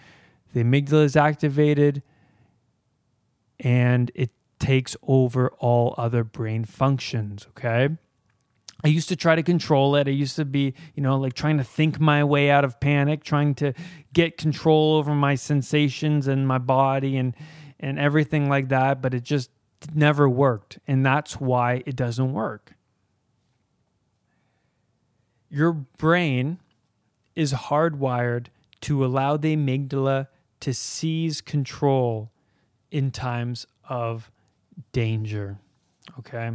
The 0.54 0.64
amygdala 0.64 1.04
is 1.04 1.16
activated 1.16 2.02
and 3.60 4.10
it 4.14 4.30
takes 4.58 4.96
over 5.02 5.50
all 5.58 5.94
other 5.98 6.24
brain 6.24 6.64
functions, 6.64 7.46
okay? 7.50 7.96
I 8.84 8.88
used 8.88 9.08
to 9.08 9.16
try 9.16 9.34
to 9.34 9.42
control 9.42 9.96
it. 9.96 10.06
I 10.06 10.12
used 10.12 10.36
to 10.36 10.44
be, 10.44 10.74
you 10.94 11.02
know, 11.02 11.16
like 11.18 11.34
trying 11.34 11.58
to 11.58 11.64
think 11.64 11.98
my 11.98 12.22
way 12.22 12.48
out 12.48 12.64
of 12.64 12.78
panic, 12.78 13.24
trying 13.24 13.54
to 13.56 13.72
get 14.12 14.38
control 14.38 14.96
over 14.96 15.14
my 15.14 15.34
sensations 15.34 16.28
and 16.28 16.46
my 16.46 16.58
body 16.58 17.16
and 17.16 17.34
and 17.80 17.98
everything 17.98 18.48
like 18.48 18.68
that, 18.68 19.00
but 19.00 19.14
it 19.14 19.22
just 19.22 19.50
never 19.94 20.28
worked. 20.28 20.78
And 20.86 21.04
that's 21.06 21.40
why 21.40 21.82
it 21.86 21.96
doesn't 21.96 22.32
work. 22.32 22.74
Your 25.50 25.72
brain 25.72 26.58
is 27.34 27.52
hardwired 27.52 28.46
to 28.82 29.04
allow 29.04 29.36
the 29.36 29.56
amygdala 29.56 30.26
to 30.60 30.74
seize 30.74 31.40
control 31.40 32.30
in 32.90 33.10
times 33.10 33.66
of 33.88 34.30
danger. 34.92 35.58
Okay. 36.18 36.50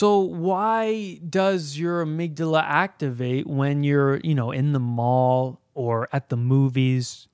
So 0.00 0.20
why 0.20 1.20
does 1.28 1.78
your 1.78 2.02
amygdala 2.06 2.62
activate 2.62 3.46
when 3.46 3.84
you're, 3.84 4.18
you 4.24 4.34
know, 4.34 4.50
in 4.50 4.72
the 4.72 4.80
mall 4.80 5.60
or 5.74 6.08
at 6.10 6.30
the 6.30 6.38
movies, 6.38 7.28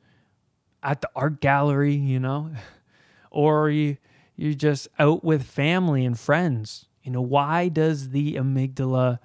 at 0.82 1.00
the 1.00 1.08
art 1.14 1.40
gallery, 1.40 1.94
you 1.94 2.18
know? 2.18 2.50
or 3.30 3.70
you 3.70 3.98
you're 4.34 4.54
just 4.54 4.88
out 4.98 5.22
with 5.22 5.44
family 5.44 6.04
and 6.04 6.18
friends. 6.18 6.86
You 7.04 7.12
know, 7.12 7.20
why 7.20 7.68
does 7.68 8.10
the 8.10 8.34
amygdala 8.34 9.20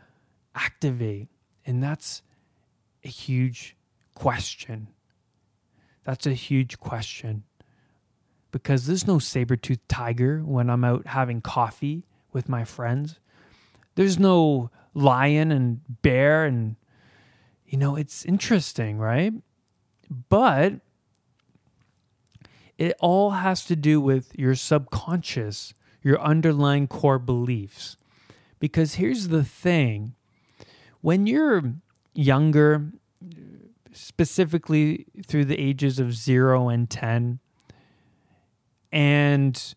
activate? 0.53 1.29
And 1.65 1.81
that's 1.81 2.21
a 3.03 3.07
huge 3.07 3.75
question. 4.13 4.89
That's 6.03 6.27
a 6.27 6.35
huge 6.35 6.79
question. 6.79 7.41
Because 8.51 8.85
there's 8.85 9.07
no 9.07 9.17
saber-toothed 9.17 9.89
tiger 9.89 10.43
when 10.45 10.69
I'm 10.69 10.83
out 10.83 11.07
having 11.07 11.41
coffee 11.41 12.05
with 12.31 12.47
my 12.47 12.63
friends. 12.63 13.17
There's 14.01 14.19
no 14.19 14.71
lion 14.95 15.51
and 15.51 15.81
bear 16.01 16.45
and 16.45 16.75
you 17.67 17.77
know, 17.77 17.95
it's 17.95 18.25
interesting, 18.25 18.97
right? 18.97 19.31
But 20.27 20.81
it 22.79 22.95
all 22.99 23.29
has 23.29 23.63
to 23.65 23.75
do 23.75 24.01
with 24.01 24.31
your 24.35 24.55
subconscious, 24.55 25.75
your 26.01 26.19
underlying 26.19 26.87
core 26.87 27.19
beliefs. 27.19 27.95
Because 28.59 28.95
here's 28.95 29.27
the 29.27 29.43
thing 29.43 30.15
when 31.01 31.27
you're 31.27 31.75
younger, 32.15 32.91
specifically 33.93 35.05
through 35.27 35.45
the 35.45 35.59
ages 35.59 35.99
of 35.99 36.15
zero 36.15 36.69
and 36.69 36.89
10, 36.89 37.37
and 38.91 39.75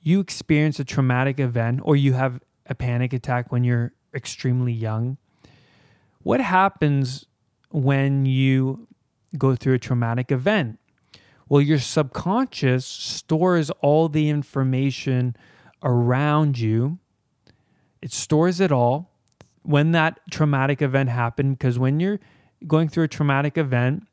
you 0.00 0.18
experience 0.18 0.80
a 0.80 0.84
traumatic 0.84 1.38
event 1.38 1.80
or 1.84 1.94
you 1.94 2.14
have 2.14 2.40
a 2.70 2.74
panic 2.74 3.12
attack 3.12 3.52
when 3.52 3.64
you're 3.64 3.92
extremely 4.14 4.72
young, 4.72 5.18
what 6.22 6.40
happens 6.40 7.26
when 7.70 8.24
you 8.24 8.86
go 9.36 9.54
through 9.54 9.74
a 9.74 9.78
traumatic 9.78 10.30
event? 10.30 10.78
Well, 11.48 11.60
your 11.60 11.80
subconscious 11.80 12.86
stores 12.86 13.70
all 13.80 14.08
the 14.08 14.28
information 14.28 15.36
around 15.82 16.58
you. 16.58 16.98
It 18.00 18.12
stores 18.12 18.60
it 18.60 18.70
all 18.70 19.10
when 19.62 19.92
that 19.92 20.20
traumatic 20.30 20.80
event 20.80 21.10
happened 21.10 21.58
because 21.58 21.78
when 21.78 21.98
you're 21.98 22.20
going 22.66 22.88
through 22.88 23.04
a 23.04 23.08
traumatic 23.08 23.58
event, 23.58 24.06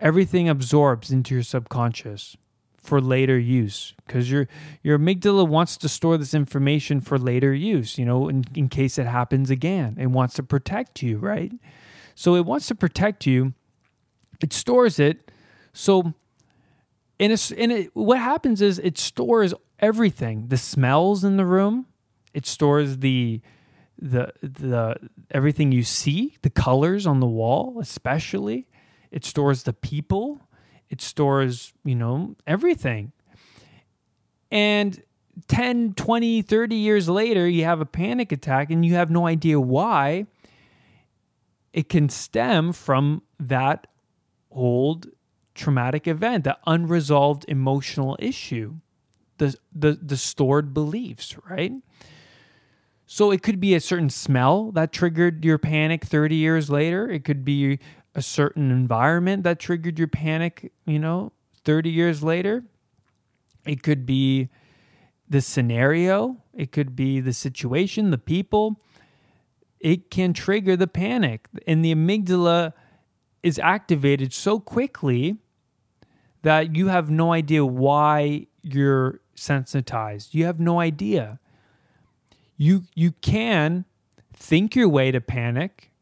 everything 0.00 0.48
absorbs 0.48 1.12
into 1.12 1.34
your 1.34 1.44
subconscious 1.44 2.36
for 2.88 3.00
later 3.00 3.38
use 3.38 3.94
because 4.06 4.30
your 4.30 4.48
your 4.82 4.98
amygdala 4.98 5.46
wants 5.46 5.76
to 5.76 5.88
store 5.88 6.16
this 6.16 6.34
information 6.34 7.00
for 7.00 7.18
later 7.18 7.54
use 7.54 7.98
you 7.98 8.04
know 8.04 8.28
in, 8.28 8.44
in 8.54 8.68
case 8.68 8.98
it 8.98 9.06
happens 9.06 9.50
again 9.50 9.96
it 10.00 10.06
wants 10.06 10.34
to 10.34 10.42
protect 10.42 11.02
you 11.02 11.18
right 11.18 11.52
so 12.14 12.34
it 12.34 12.44
wants 12.44 12.66
to 12.66 12.74
protect 12.74 13.26
you 13.26 13.52
it 14.42 14.52
stores 14.52 14.98
it 14.98 15.30
so, 15.78 16.12
and 17.20 17.32
it's 17.32 17.52
and 17.52 17.70
it, 17.70 17.94
what 17.94 18.18
happens 18.18 18.60
is 18.60 18.80
it 18.80 18.98
stores 18.98 19.54
everything, 19.78 20.48
the 20.48 20.56
smells 20.56 21.22
in 21.22 21.36
the 21.36 21.46
room. 21.46 21.86
It 22.34 22.46
stores 22.46 22.98
the 22.98 23.40
the 23.96 24.32
the 24.42 24.96
everything 25.30 25.70
you 25.70 25.84
see, 25.84 26.36
the 26.42 26.50
colors 26.50 27.06
on 27.06 27.20
the 27.20 27.28
wall, 27.28 27.78
especially. 27.80 28.66
It 29.12 29.24
stores 29.24 29.62
the 29.62 29.72
people. 29.72 30.47
It 30.90 31.00
stores, 31.00 31.72
you 31.84 31.94
know, 31.94 32.36
everything. 32.46 33.12
And 34.50 35.02
10, 35.48 35.94
20, 35.94 36.42
30 36.42 36.74
years 36.74 37.08
later, 37.08 37.48
you 37.48 37.64
have 37.64 37.80
a 37.80 37.86
panic 37.86 38.32
attack 38.32 38.70
and 38.70 38.84
you 38.84 38.94
have 38.94 39.10
no 39.10 39.26
idea 39.26 39.60
why. 39.60 40.26
It 41.72 41.88
can 41.88 42.08
stem 42.08 42.72
from 42.72 43.22
that 43.38 43.86
old 44.50 45.06
traumatic 45.54 46.08
event, 46.08 46.44
the 46.44 46.56
unresolved 46.66 47.44
emotional 47.48 48.16
issue, 48.18 48.76
the, 49.36 49.54
the, 49.72 49.98
the 50.00 50.16
stored 50.16 50.72
beliefs, 50.72 51.36
right? 51.48 51.72
So 53.06 53.30
it 53.30 53.42
could 53.42 53.60
be 53.60 53.74
a 53.74 53.80
certain 53.80 54.10
smell 54.10 54.70
that 54.72 54.92
triggered 54.92 55.44
your 55.44 55.58
panic 55.58 56.04
30 56.04 56.36
years 56.36 56.68
later. 56.68 57.08
It 57.10 57.24
could 57.24 57.44
be 57.44 57.78
a 58.18 58.22
certain 58.22 58.72
environment 58.72 59.44
that 59.44 59.60
triggered 59.60 59.96
your 59.96 60.08
panic, 60.08 60.72
you 60.84 60.98
know, 60.98 61.32
30 61.64 61.88
years 61.88 62.20
later. 62.20 62.64
It 63.64 63.84
could 63.84 64.04
be 64.04 64.48
the 65.28 65.40
scenario, 65.40 66.42
it 66.52 66.72
could 66.72 66.96
be 66.96 67.20
the 67.20 67.32
situation, 67.32 68.10
the 68.10 68.18
people. 68.18 68.80
It 69.78 70.10
can 70.10 70.32
trigger 70.32 70.76
the 70.76 70.88
panic. 70.88 71.46
And 71.64 71.84
the 71.84 71.94
amygdala 71.94 72.72
is 73.44 73.60
activated 73.60 74.32
so 74.32 74.58
quickly 74.58 75.36
that 76.42 76.74
you 76.74 76.88
have 76.88 77.10
no 77.10 77.32
idea 77.32 77.64
why 77.64 78.48
you're 78.62 79.20
sensitized. 79.36 80.34
You 80.34 80.46
have 80.46 80.58
no 80.58 80.80
idea. 80.80 81.38
You 82.56 82.82
you 82.96 83.12
can 83.12 83.84
think 84.34 84.74
your 84.74 84.88
way 84.88 85.12
to 85.12 85.20
panic 85.20 85.92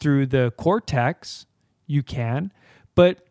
through 0.00 0.26
the 0.26 0.52
cortex, 0.56 1.46
you 1.90 2.02
can, 2.02 2.52
but 2.94 3.26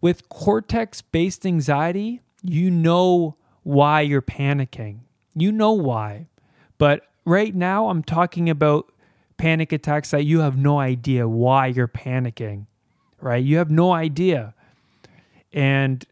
with 0.00 0.28
cortex 0.28 1.00
based 1.00 1.46
anxiety, 1.46 2.20
you 2.42 2.70
know 2.70 3.36
why 3.62 4.00
you're 4.00 4.22
panicking. 4.22 5.00
You 5.34 5.52
know 5.52 5.72
why. 5.72 6.26
But 6.78 7.02
right 7.24 7.54
now 7.54 7.88
I'm 7.88 8.02
talking 8.02 8.50
about 8.50 8.92
panic 9.36 9.72
attacks 9.72 10.10
that 10.10 10.24
you 10.24 10.40
have 10.40 10.56
no 10.56 10.78
idea 10.78 11.28
why 11.28 11.68
you're 11.68 11.88
panicking, 11.88 12.66
right? 13.20 13.42
You 13.42 13.58
have 13.58 13.70
no 13.70 13.92
idea. 13.92 14.54
And 15.52 16.04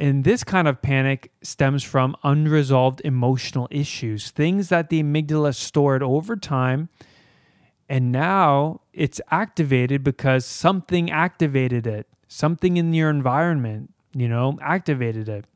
and 0.00 0.22
this 0.22 0.44
kind 0.44 0.68
of 0.68 0.80
panic 0.80 1.32
stems 1.42 1.82
from 1.82 2.14
unresolved 2.22 3.02
emotional 3.04 3.66
issues, 3.70 4.30
things 4.30 4.68
that 4.68 4.90
the 4.90 5.02
amygdala 5.02 5.54
stored 5.54 6.04
over 6.04 6.36
time. 6.36 6.88
And 7.88 8.12
now 8.12 8.82
it's 8.92 9.20
activated 9.30 10.04
because 10.04 10.44
something 10.44 11.10
activated 11.10 11.86
it, 11.86 12.06
something 12.28 12.76
in 12.76 12.92
your 12.92 13.08
environment, 13.08 13.94
you 14.14 14.28
know, 14.28 14.58
activated 14.60 15.28
it. 15.28 15.46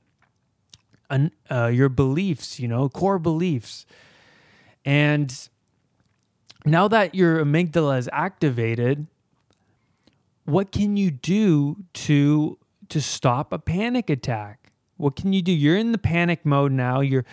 And, 1.10 1.30
uh, 1.50 1.66
your 1.66 1.90
beliefs, 1.90 2.58
you 2.58 2.68
know, 2.68 2.88
core 2.88 3.18
beliefs. 3.18 3.84
And 4.84 5.48
now 6.64 6.88
that 6.88 7.14
your 7.14 7.44
amygdala 7.44 7.98
is 7.98 8.08
activated, 8.12 9.06
what 10.44 10.72
can 10.72 10.96
you 10.96 11.10
do 11.10 11.84
to 11.92 12.58
to 12.92 13.00
stop 13.00 13.54
a 13.54 13.58
panic 13.58 14.10
attack. 14.10 14.70
What 14.98 15.16
can 15.16 15.32
you 15.32 15.40
do? 15.40 15.50
You're 15.50 15.78
in 15.78 15.92
the 15.92 15.98
panic 15.98 16.44
mode 16.44 16.72
now. 16.72 17.00
You're 17.00 17.24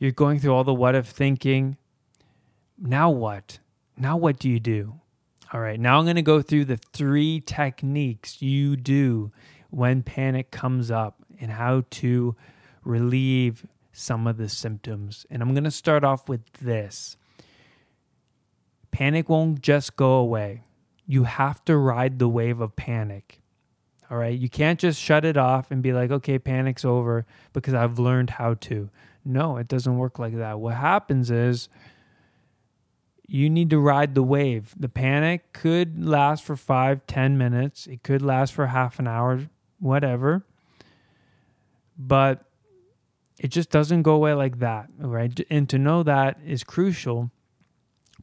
you're 0.00 0.10
going 0.10 0.40
through 0.40 0.52
all 0.52 0.64
the 0.64 0.74
what 0.74 0.96
if 0.96 1.06
thinking. 1.06 1.76
Now 2.76 3.10
what? 3.10 3.60
Now 3.96 4.16
what 4.16 4.38
do 4.38 4.48
you 4.48 4.60
do? 4.60 5.00
All 5.52 5.60
right, 5.60 5.78
now 5.78 5.98
I'm 5.98 6.04
going 6.04 6.16
to 6.16 6.22
go 6.22 6.42
through 6.42 6.64
the 6.64 6.76
three 6.76 7.40
techniques 7.40 8.42
you 8.42 8.76
do 8.76 9.30
when 9.70 10.02
panic 10.02 10.50
comes 10.50 10.90
up 10.90 11.22
and 11.40 11.52
how 11.52 11.84
to 11.90 12.34
relieve 12.84 13.66
some 13.92 14.26
of 14.26 14.36
the 14.36 14.48
symptoms. 14.48 15.26
And 15.30 15.42
I'm 15.42 15.54
going 15.54 15.64
to 15.64 15.70
start 15.70 16.02
off 16.02 16.28
with 16.28 16.40
this. 16.54 17.16
Panic 18.90 19.28
won't 19.28 19.60
just 19.60 19.96
go 19.96 20.14
away. 20.14 20.62
You 21.06 21.24
have 21.24 21.64
to 21.66 21.76
ride 21.76 22.18
the 22.18 22.28
wave 22.28 22.60
of 22.60 22.76
panic. 22.76 23.40
All 24.10 24.18
right. 24.18 24.38
You 24.38 24.48
can't 24.48 24.78
just 24.78 25.00
shut 25.00 25.24
it 25.24 25.36
off 25.36 25.70
and 25.70 25.82
be 25.82 25.92
like, 25.92 26.10
okay, 26.10 26.38
panic's 26.38 26.84
over 26.84 27.26
because 27.52 27.74
I've 27.74 27.98
learned 27.98 28.30
how 28.30 28.54
to. 28.54 28.90
No, 29.24 29.56
it 29.56 29.68
doesn't 29.68 29.96
work 29.96 30.18
like 30.18 30.34
that. 30.34 30.60
What 30.60 30.74
happens 30.74 31.30
is 31.30 31.68
you 33.26 33.48
need 33.48 33.70
to 33.70 33.78
ride 33.78 34.14
the 34.14 34.22
wave. 34.22 34.74
The 34.78 34.88
panic 34.88 35.52
could 35.52 36.04
last 36.04 36.44
for 36.44 36.56
five, 36.56 37.06
ten 37.06 37.38
minutes, 37.38 37.86
it 37.86 38.02
could 38.02 38.22
last 38.22 38.52
for 38.52 38.68
half 38.68 38.98
an 38.98 39.08
hour, 39.08 39.48
whatever. 39.78 40.44
But 41.96 42.44
it 43.38 43.48
just 43.48 43.70
doesn't 43.70 44.02
go 44.02 44.14
away 44.14 44.34
like 44.34 44.58
that. 44.58 44.90
Right. 44.98 45.38
And 45.50 45.68
to 45.70 45.78
know 45.78 46.02
that 46.02 46.38
is 46.44 46.64
crucial. 46.64 47.30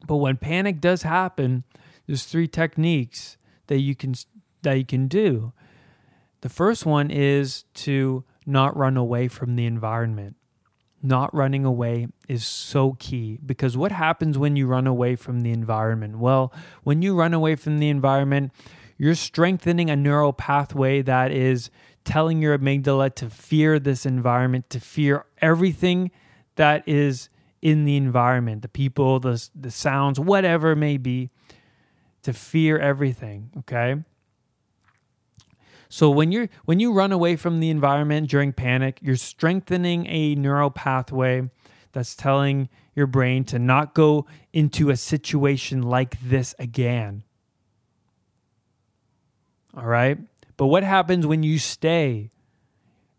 But 0.06 0.16
when 0.16 0.36
panic 0.36 0.80
does 0.80 1.02
happen, 1.02 1.64
there's 2.06 2.24
three 2.24 2.48
techniques 2.48 3.36
that 3.68 3.78
you 3.78 3.94
can 3.94 4.14
that 4.62 4.78
you 4.78 4.84
can 4.84 5.08
do. 5.08 5.52
The 6.40 6.48
first 6.48 6.84
one 6.84 7.10
is 7.10 7.64
to 7.74 8.24
not 8.46 8.76
run 8.76 8.96
away 8.96 9.28
from 9.28 9.56
the 9.56 9.66
environment. 9.66 10.36
Not 11.02 11.34
running 11.34 11.64
away 11.64 12.08
is 12.28 12.46
so 12.46 12.96
key 12.98 13.38
because 13.44 13.76
what 13.76 13.90
happens 13.90 14.38
when 14.38 14.54
you 14.54 14.66
run 14.66 14.86
away 14.86 15.16
from 15.16 15.40
the 15.40 15.50
environment? 15.50 16.18
Well, 16.18 16.52
when 16.84 17.02
you 17.02 17.16
run 17.16 17.34
away 17.34 17.56
from 17.56 17.78
the 17.78 17.88
environment, 17.88 18.52
you're 18.96 19.16
strengthening 19.16 19.90
a 19.90 19.96
neural 19.96 20.32
pathway 20.32 21.02
that 21.02 21.32
is 21.32 21.70
telling 22.04 22.40
your 22.40 22.56
amygdala 22.56 23.14
to 23.16 23.28
fear 23.28 23.78
this 23.78 24.06
environment, 24.06 24.70
to 24.70 24.78
fear 24.80 25.26
everything 25.40 26.12
that 26.56 26.86
is 26.86 27.28
in 27.60 27.84
the 27.84 27.96
environment, 27.96 28.62
the 28.62 28.68
people, 28.68 29.20
the, 29.20 29.48
the 29.54 29.70
sounds, 29.70 30.18
whatever 30.18 30.72
it 30.72 30.76
may 30.76 30.96
be, 30.96 31.30
to 32.22 32.32
fear 32.32 32.78
everything, 32.78 33.50
okay? 33.58 33.96
So 35.92 36.08
when 36.08 36.32
you're 36.32 36.48
when 36.64 36.80
you 36.80 36.90
run 36.90 37.12
away 37.12 37.36
from 37.36 37.60
the 37.60 37.68
environment 37.68 38.30
during 38.30 38.54
panic, 38.54 38.98
you're 39.02 39.14
strengthening 39.14 40.06
a 40.06 40.34
neural 40.36 40.70
pathway 40.70 41.50
that's 41.92 42.16
telling 42.16 42.70
your 42.94 43.06
brain 43.06 43.44
to 43.44 43.58
not 43.58 43.92
go 43.92 44.24
into 44.54 44.88
a 44.88 44.96
situation 44.96 45.82
like 45.82 46.18
this 46.22 46.54
again. 46.58 47.24
All 49.76 49.84
right? 49.84 50.16
But 50.56 50.68
what 50.68 50.82
happens 50.82 51.26
when 51.26 51.42
you 51.42 51.58
stay 51.58 52.30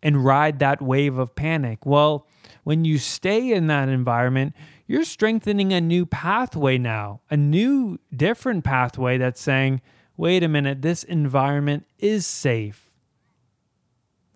and 0.02 0.26
ride 0.26 0.58
that 0.58 0.82
wave 0.82 1.20
of 1.20 1.36
panic? 1.36 1.86
Well, 1.86 2.26
when 2.64 2.86
you 2.86 2.98
stay 2.98 3.54
in 3.54 3.68
that 3.68 3.88
environment, 3.88 4.56
you're 4.88 5.04
strengthening 5.04 5.74
a 5.74 5.80
new 5.80 6.08
pathway 6.08 6.80
now, 6.80 7.22
a 7.30 7.38
new, 7.38 8.00
different 8.12 8.64
pathway 8.64 9.20
that's 9.20 9.40
saying, 9.42 9.80
wait 10.18 10.44
a 10.44 10.48
minute, 10.48 10.82
this 10.82 11.04
environment 11.04 11.86
is 12.00 12.26
safe. 12.26 12.92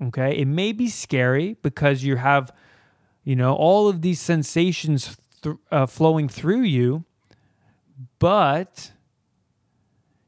Okay. 0.02 0.38
It 0.38 0.46
may 0.46 0.72
be 0.72 0.88
scary 0.88 1.58
because 1.62 2.04
you 2.04 2.18
have, 2.18 2.52
you 3.24 3.36
know, 3.36 3.54
all 3.54 3.88
of 3.88 4.02
these 4.02 4.20
sensations 4.20 5.18
th- 5.42 5.56
uh, 5.72 5.86
flowing 5.86 6.30
through 6.30 6.62
you, 6.62 7.04
but 8.20 8.92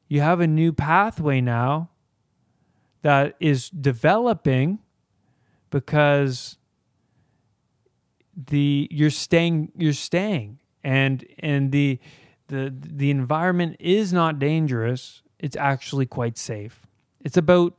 you 0.08 0.22
have 0.22 0.40
a 0.40 0.48
new 0.48 0.74
pathway 0.74 1.40
now 1.40 1.90
that 3.04 3.36
is 3.40 3.70
developing 3.70 4.80
because 5.70 6.58
the 8.36 8.88
you're 8.90 9.10
staying 9.10 9.72
you're 9.78 9.94
staying 9.94 10.60
and 10.84 11.26
and 11.40 11.72
the 11.72 12.00
the 12.48 12.74
the 12.80 13.12
environment 13.12 13.76
is 13.80 14.14
not 14.14 14.40
dangerous 14.40 15.22
it's 15.39 15.56
actually 15.56 16.06
quite 16.06 16.38
safe. 16.38 16.86
It's 17.21 17.38
about 17.38 17.73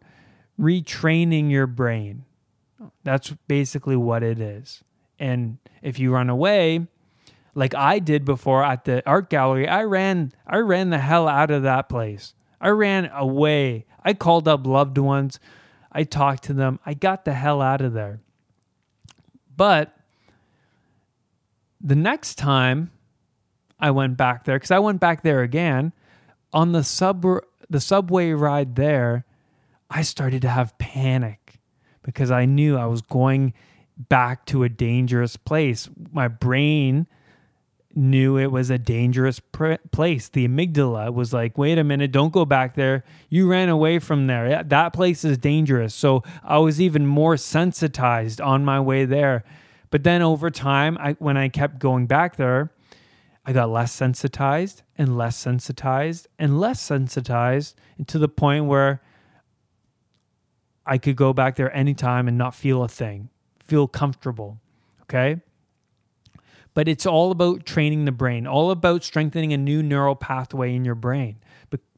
retraining 0.59 1.51
your 1.51 1.67
brain. 1.67 2.25
That's 3.05 3.31
basically 3.49 3.97
what 3.97 4.23
it 4.23 4.41
is. 4.41 4.83
And 5.19 5.59
if 5.83 5.99
you 5.99 6.13
run 6.13 6.31
away, 6.31 6.87
like 7.55 7.75
I 7.75 7.99
did 7.99 8.25
before 8.25 8.65
at 8.65 8.85
the 8.85 9.03
art 9.07 9.29
gallery, 9.29 9.69
I 9.69 9.83
ran 9.85 10.33
I 10.47 10.59
ran 10.59 10.91
the 10.91 10.99
hell 10.99 11.29
out 11.29 11.51
of 11.51 11.63
that 11.63 11.89
place. 11.89 12.35
I 12.61 12.69
ran 12.69 13.11
away. 13.13 13.87
I 14.05 14.15
called 14.15 14.49
up 14.49 14.67
loved 14.67 14.99
ones. 14.99 15.39
I 15.93 16.05
talked 16.05 16.45
to 16.45 16.55
them. 16.55 16.79
I 16.87 16.95
got 16.95 17.25
the 17.25 17.35
hell 17.35 17.61
out 17.61 17.81
of 17.81 17.93
there. 17.93 18.21
But 19.57 19.95
the 21.81 21.97
next 21.97 22.37
time 22.37 22.91
I 23.79 23.91
went 23.91 24.17
back 24.17 24.45
there, 24.45 24.57
because 24.57 24.71
I 24.71 24.79
went 24.79 25.01
back 25.01 25.23
there 25.23 25.43
again, 25.43 25.93
on 26.53 26.73
the 26.73 26.85
sub 26.85 27.25
the 27.69 27.81
subway 27.81 28.33
ride 28.33 28.77
there, 28.77 29.25
I 29.91 30.03
started 30.03 30.43
to 30.43 30.49
have 30.49 30.77
panic 30.79 31.61
because 32.03 32.31
I 32.31 32.45
knew 32.45 32.77
I 32.77 32.87
was 32.87 33.03
going 33.03 33.55
back 33.97 34.47
to 34.47 34.65
a 34.65 34.69
dangerous 34.69 35.37
place. 35.37 35.89
My 36.13 36.27
brain 36.29 37.07
knew 37.95 38.37
it 38.37 38.51
was 38.51 38.71
a 38.71 38.79
dangerous 38.79 39.41
pr- 39.41 39.75
place. 39.91 40.29
The 40.29 40.47
amygdala 40.47 41.13
was 41.13 41.33
like, 41.33 41.59
wait 41.59 41.79
a 41.79 41.85
minute, 41.85 42.13
don't 42.13 42.33
go 42.33 42.45
back 42.45 42.75
there. 42.75 43.05
You 43.29 43.49
ran 43.49 43.69
away 43.69 43.99
from 43.99 44.27
there. 44.27 44.63
That 44.63 44.93
place 44.93 45.25
is 45.25 45.39
dangerous. 45.39 45.95
So 45.95 46.23
I 46.43 46.59
was 46.59 46.81
even 46.81 47.07
more 47.07 47.37
sensitized 47.37 48.41
on 48.41 48.65
my 48.65 48.81
way 48.81 49.05
there. 49.05 49.45
But 49.91 50.05
then 50.05 50.23
over 50.23 50.51
time, 50.51 50.97
I, 51.01 51.13
when 51.15 51.37
I 51.37 51.49
kept 51.49 51.81
going 51.81 52.07
back 52.07 52.37
there, 52.37 52.71
I 53.45 53.53
got 53.53 53.71
less 53.71 53.93
sensitized 53.93 54.83
and 54.99 55.17
less 55.17 55.37
sensitized 55.37 56.29
and 56.39 56.61
less 56.61 56.81
sensitized 56.81 57.79
to 58.07 58.19
the 58.19 58.29
point 58.29 58.67
where 58.67 59.03
I 60.85 60.99
could 60.99 61.17
go 61.17 61.33
back 61.33 61.57
there 61.57 61.75
anytime 61.75 62.29
and 62.29 62.37
not 62.37 62.55
feel 62.55 62.83
a 62.83 62.89
thing, 62.89 63.31
feel 63.63 63.89
comfortable. 63.89 64.61
Okay. 65.03 65.41
But 66.75 66.87
it's 66.87 67.07
all 67.07 67.31
about 67.31 67.67
training 67.67 68.05
the 68.05 68.13
brain, 68.13 68.47
all 68.47 68.71
about 68.71 69.03
strengthening 69.03 69.53
a 69.53 69.59
new 69.59 69.83
neural 69.83 70.15
pathway 70.15 70.75
in 70.75 70.85
your 70.85 70.95
brain 70.95 71.37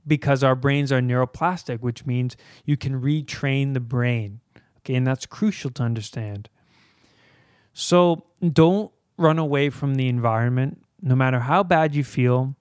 because 0.07 0.43
our 0.43 0.57
brains 0.57 0.91
are 0.91 1.01
neuroplastic, 1.01 1.81
which 1.81 2.05
means 2.05 2.37
you 2.65 2.77
can 2.77 3.01
retrain 3.01 3.73
the 3.73 3.81
brain. 3.81 4.41
Okay. 4.79 4.95
And 4.95 5.07
that's 5.07 5.27
crucial 5.27 5.71
to 5.73 5.83
understand. 5.83 6.49
So 7.73 8.25
don't 8.47 8.91
run 9.17 9.39
away 9.39 9.71
from 9.71 9.95
the 9.95 10.09
environment 10.09 10.82
no 11.03 11.17
matter 11.17 11.41
how 11.41 11.63
bad 11.63 11.95
you 11.95 12.05
feel, 12.05 12.55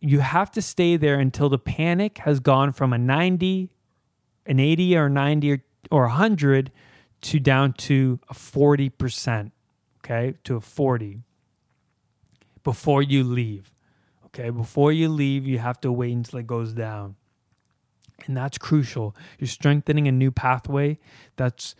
you 0.00 0.20
have 0.20 0.50
to 0.50 0.60
stay 0.60 0.96
there 0.96 1.18
until 1.18 1.48
the 1.48 1.58
panic 1.58 2.18
has 2.18 2.40
gone 2.40 2.72
from 2.72 2.92
a 2.92 2.98
90, 2.98 3.70
an 4.44 4.60
80 4.60 4.96
or 4.96 5.08
90 5.08 5.52
or, 5.52 5.64
or 5.90 6.02
100 6.02 6.72
to 7.22 7.40
down 7.40 7.72
to 7.72 8.20
a 8.28 8.34
40%, 8.34 9.52
okay, 10.04 10.34
to 10.44 10.56
a 10.56 10.60
40 10.60 11.20
before 12.64 13.02
you 13.02 13.24
leave. 13.24 13.72
Okay, 14.26 14.50
before 14.50 14.92
you 14.92 15.08
leave, 15.08 15.46
you 15.46 15.58
have 15.58 15.80
to 15.82 15.92
wait 15.92 16.12
until 16.12 16.40
it 16.40 16.46
goes 16.46 16.72
down. 16.72 17.14
And 18.26 18.36
that's 18.36 18.58
crucial. 18.58 19.14
You're 19.38 19.48
strengthening 19.48 20.08
a 20.08 20.12
new 20.12 20.32
pathway 20.32 20.98
that's 21.36 21.74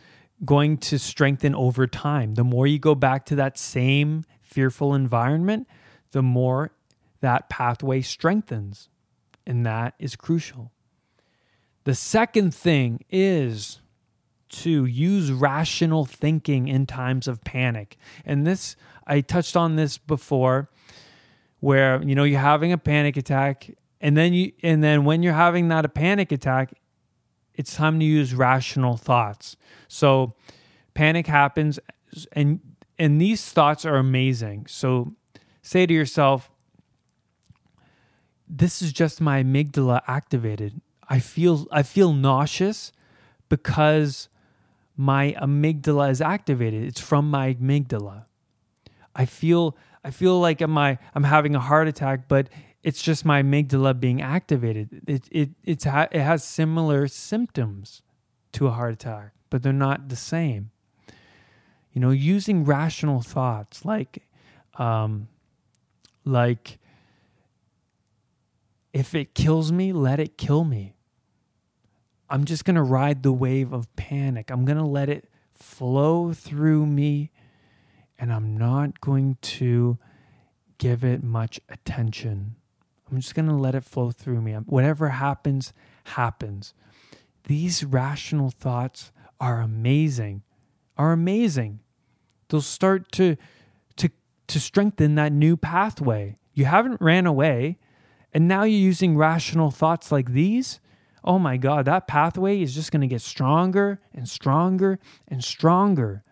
going 0.45 0.79
to 0.79 0.99
strengthen 0.99 1.55
over 1.55 1.87
time. 1.87 2.35
The 2.35 2.45
more 2.45 2.67
you 2.67 2.79
go 2.79 2.95
back 2.95 3.27
to 3.27 3.37
that 3.37 3.59
same 3.59 4.25
fearful 4.55 4.95
environment, 4.95 5.67
the 6.13 6.23
more 6.23 6.71
that 7.21 7.49
pathway 7.49 8.01
strengthens. 8.01 8.89
And 9.47 9.67
that 9.67 9.95
is 9.99 10.15
crucial. 10.15 10.71
The 11.83 11.95
second 11.95 12.55
thing 12.55 13.05
is 13.11 13.81
to 14.51 14.85
use 14.85 15.33
rational 15.33 16.05
thinking 16.05 16.69
in 16.69 16.87
times 16.87 17.27
of 17.27 17.43
panic. 17.43 17.97
And 18.25 18.47
this, 18.47 18.77
I 19.07 19.21
touched 19.21 19.57
on 19.57 19.75
this 19.75 19.99
before, 19.99 20.71
where, 21.59 22.01
you 22.03 22.15
know, 22.15 22.25
you're 22.25 22.39
having 22.39 22.73
a 22.73 22.79
panic 22.79 23.17
attack. 23.17 23.71
And 24.01 24.17
then 24.17 24.33
you, 24.33 24.53
and 24.63 24.85
then 24.85 25.05
when 25.05 25.23
you're 25.23 25.33
having 25.33 25.69
that 25.69 25.85
a 25.85 25.89
panic 25.89 26.31
attack, 26.31 26.75
it's 27.55 27.75
time 27.75 27.99
to 27.99 28.05
use 28.05 28.35
rational 28.35 28.97
thoughts. 28.97 29.57
So 29.89 30.35
panic 30.95 31.27
happens 31.27 31.81
and 32.33 32.61
and 32.99 33.21
these 33.21 33.51
thoughts 33.51 33.85
are 33.85 33.97
amazing. 33.97 34.67
So 34.69 35.15
say 35.63 35.87
to 35.87 35.95
yourself, 35.95 36.51
this 38.49 38.83
is 38.83 38.93
just 38.93 39.21
my 39.21 39.43
amygdala 39.43 40.03
activated. 40.07 40.81
I 41.09 41.19
feel 41.19 41.67
I 41.71 41.83
feel 41.83 42.13
nauseous 42.13 42.93
because 43.49 44.29
my 44.97 45.35
amygdala 45.41 46.11
is 46.11 46.21
activated. 46.21 46.85
It's 46.85 47.01
from 47.01 47.31
my 47.31 47.55
amygdala. 47.55 48.27
I 49.15 49.27
feel 49.27 49.77
I 50.05 50.11
feel 50.11 50.39
like 50.41 50.63
am 50.63 50.77
I 50.79 50.99
I'm 51.15 51.25
having 51.25 51.55
a 51.55 51.61
heart 51.61 51.89
attack, 51.89 52.29
but 52.29 52.49
it's 52.83 53.03
just 53.03 53.25
my 53.25 53.43
amygdala 53.43 53.99
being 53.99 54.21
activated. 54.21 55.03
It 55.07 55.29
it 55.31 55.51
it's 55.65 55.85
ha- 55.85 56.09
it 56.13 56.21
has 56.21 56.45
similar 56.45 57.09
symptoms 57.09 58.03
to 58.53 58.67
a 58.67 58.71
heart 58.71 58.93
attack, 58.93 59.33
but 59.51 59.63
they're 59.63 59.73
not 59.73 60.09
the 60.09 60.17
same. 60.17 60.71
You 61.95 62.01
know, 62.01 62.11
using 62.11 62.65
rational 62.65 63.23
thoughts 63.23 63.85
like 63.85 64.23
um 64.77 65.29
like 66.25 66.79
if 68.93 69.15
it 69.15 69.35
kills 69.35 69.73
me, 69.73 69.93
let 69.93 70.21
it 70.21 70.37
kill 70.37 70.65
me. 70.65 70.95
I'm 72.31 72.45
just 72.45 72.65
going 72.65 72.77
to 72.77 72.83
ride 72.83 73.23
the 73.23 73.33
wave 73.33 73.73
of 73.73 73.95
panic. 73.97 74.51
I'm 74.51 74.65
going 74.65 74.79
to 74.79 74.85
let 74.85 75.09
it 75.09 75.29
flow 75.53 76.33
through 76.33 76.87
me 76.87 77.31
and 78.19 78.33
I'm 78.33 78.57
not 78.57 79.01
going 79.01 79.37
to 79.43 79.99
give 80.79 81.05
it 81.05 81.23
much 81.23 81.61
attention. 81.69 82.55
I'm 83.11 83.21
just 83.21 83.35
going 83.35 83.49
to 83.49 83.55
let 83.55 83.75
it 83.75 83.85
flow 83.85 84.11
through 84.11 84.41
me. 84.41 84.53
Whatever 84.55 85.11
happens, 85.11 85.73
happens. 86.05 86.73
These 87.45 87.85
rational 87.85 88.51
thoughts 88.51 89.13
are 89.41 89.61
amazing. 89.61 90.43
Are 90.97 91.13
amazing. 91.13 91.81
They'll 92.49 92.61
start 92.61 93.11
to 93.13 93.37
to 93.97 94.11
to 94.47 94.61
strengthen 94.61 95.15
that 95.17 95.33
new 95.33 95.57
pathway. 95.57 96.37
You 96.53 96.67
haven't 96.67 97.01
ran 97.01 97.27
away, 97.27 97.79
and 98.33 98.47
now 98.47 98.63
you're 98.63 98.79
using 98.79 99.17
rational 99.17 99.71
thoughts 99.71 100.13
like 100.13 100.33
these. 100.33 100.81
Oh 101.25 101.39
my 101.39 101.57
god, 101.57 101.87
that 101.87 102.07
pathway 102.07 102.61
is 102.61 102.75
just 102.75 102.93
going 102.93 103.01
to 103.01 103.07
get 103.07 103.23
stronger 103.23 104.01
and 104.13 104.29
stronger 104.29 104.99
and 105.27 105.43
stronger. 105.43 106.23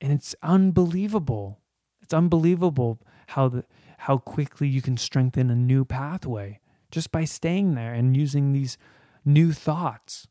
And 0.00 0.12
it's 0.12 0.34
unbelievable. 0.42 1.60
It's 2.02 2.12
unbelievable 2.12 3.00
how 3.28 3.48
the 3.48 3.64
how 3.98 4.18
quickly 4.18 4.66
you 4.66 4.82
can 4.82 4.96
strengthen 4.96 5.50
a 5.50 5.54
new 5.54 5.84
pathway 5.84 6.58
just 6.90 7.12
by 7.12 7.24
staying 7.24 7.74
there 7.74 7.92
and 7.92 8.16
using 8.16 8.52
these 8.52 8.78
new 9.24 9.52
thoughts 9.52 10.26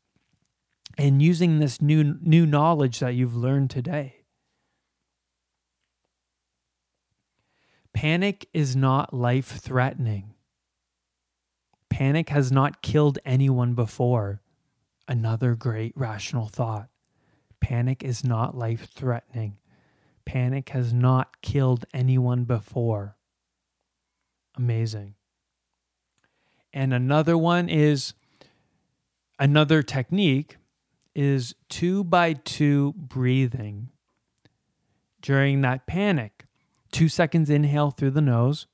and 1.00 1.22
using 1.22 1.58
this 1.58 1.80
new 1.80 2.18
new 2.20 2.46
knowledge 2.46 3.00
that 3.00 3.14
you've 3.14 3.36
learned 3.36 3.70
today. 3.70 4.24
Panic 7.92 8.48
is 8.52 8.76
not 8.76 9.12
life 9.12 9.58
threatening. 9.58 10.34
Panic 11.88 12.28
has 12.28 12.52
not 12.52 12.82
killed 12.82 13.18
anyone 13.24 13.74
before. 13.74 14.40
Another 15.08 15.54
great 15.56 15.92
rational 15.96 16.46
thought. 16.46 16.88
Panic 17.60 18.04
is 18.04 18.22
not 18.24 18.56
life 18.56 18.88
threatening. 18.94 19.56
Panic 20.24 20.68
has 20.68 20.92
not 20.92 21.40
killed 21.42 21.84
anyone 21.92 22.44
before 22.44 23.16
amazing. 24.56 25.14
And 26.72 26.92
another 26.94 27.36
one 27.36 27.68
is 27.68 28.14
another 29.38 29.82
technique 29.82 30.58
is 31.14 31.54
two 31.68 32.04
by 32.04 32.32
two 32.32 32.94
breathing 32.96 33.88
during 35.22 35.60
that 35.62 35.86
panic. 35.86 36.46
Two 36.92 37.08
seconds 37.08 37.50
inhale 37.50 37.90
through 37.90 38.10
the 38.10 38.20
nose 38.20 38.66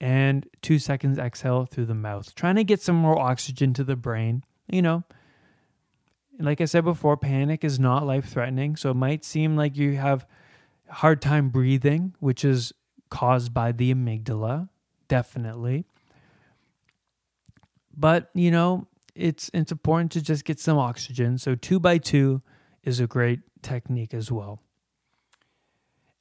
and 0.00 0.46
two 0.60 0.78
seconds 0.78 1.18
exhale 1.18 1.64
through 1.64 1.86
the 1.86 1.94
mouth, 1.94 2.34
trying 2.34 2.56
to 2.56 2.64
get 2.64 2.82
some 2.82 2.96
more 2.96 3.18
oxygen 3.18 3.72
to 3.74 3.84
the 3.84 3.94
brain. 3.94 4.44
You 4.68 4.82
know, 4.82 5.04
like 6.38 6.60
I 6.60 6.64
said 6.64 6.84
before, 6.84 7.16
panic 7.16 7.62
is 7.62 7.78
not 7.78 8.06
life 8.06 8.24
threatening. 8.24 8.74
So 8.76 8.90
it 8.90 8.94
might 8.94 9.24
seem 9.24 9.56
like 9.56 9.76
you 9.76 9.96
have 9.96 10.26
a 10.88 10.94
hard 10.94 11.22
time 11.22 11.50
breathing, 11.50 12.14
which 12.18 12.44
is 12.44 12.72
caused 13.10 13.54
by 13.54 13.70
the 13.70 13.94
amygdala 13.94 14.68
definitely. 15.12 15.84
But, 17.94 18.30
you 18.32 18.50
know, 18.50 18.86
it's 19.14 19.50
it's 19.52 19.72
important 19.72 20.12
to 20.12 20.22
just 20.22 20.44
get 20.44 20.58
some 20.58 20.78
oxygen. 20.78 21.38
So 21.38 21.54
2 21.54 21.78
by 21.80 21.98
2 21.98 22.42
is 22.82 23.00
a 23.00 23.06
great 23.06 23.40
technique 23.62 24.14
as 24.14 24.30
well. 24.30 24.60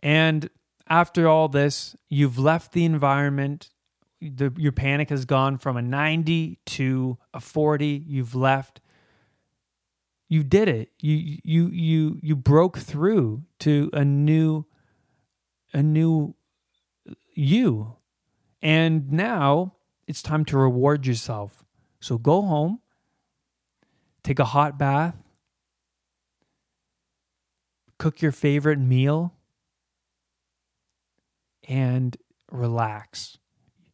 And 0.04 0.49
after 0.88 1.27
all 1.27 1.47
this, 1.47 1.95
you've 2.10 2.38
left 2.38 2.73
the 2.73 2.86
environment. 2.86 3.69
The, 4.21 4.54
your 4.58 4.71
panic 4.71 5.10
has 5.10 5.25
gone 5.25 5.58
from 5.58 5.77
a 5.77 5.82
90 5.82 6.60
to 6.65 7.17
a 7.34 7.39
40. 7.39 8.04
You've 8.06 8.36
left. 8.36 8.82
You 10.27 10.43
did 10.43 10.67
it. 10.67 10.91
You 10.99 11.39
you 11.43 11.67
you 11.67 12.19
you 12.21 12.36
broke 12.36 12.77
through 12.77 13.43
to 13.60 13.89
a 13.93 14.06
new 14.06 14.65
a 15.73 15.82
new 15.82 16.36
you 17.34 17.95
and 18.62 19.12
now 19.12 19.73
it's 20.08 20.21
time 20.21 20.45
to 20.45 20.58
reward 20.58 21.06
yourself. 21.06 21.63
So 22.01 22.17
go 22.17 22.41
home, 22.41 22.79
take 24.23 24.39
a 24.39 24.45
hot 24.45 24.77
bath, 24.77 25.15
cook 27.99 28.21
your 28.21 28.31
favorite 28.31 28.79
meal, 28.79 29.35
and 31.69 32.17
relax. 32.51 33.37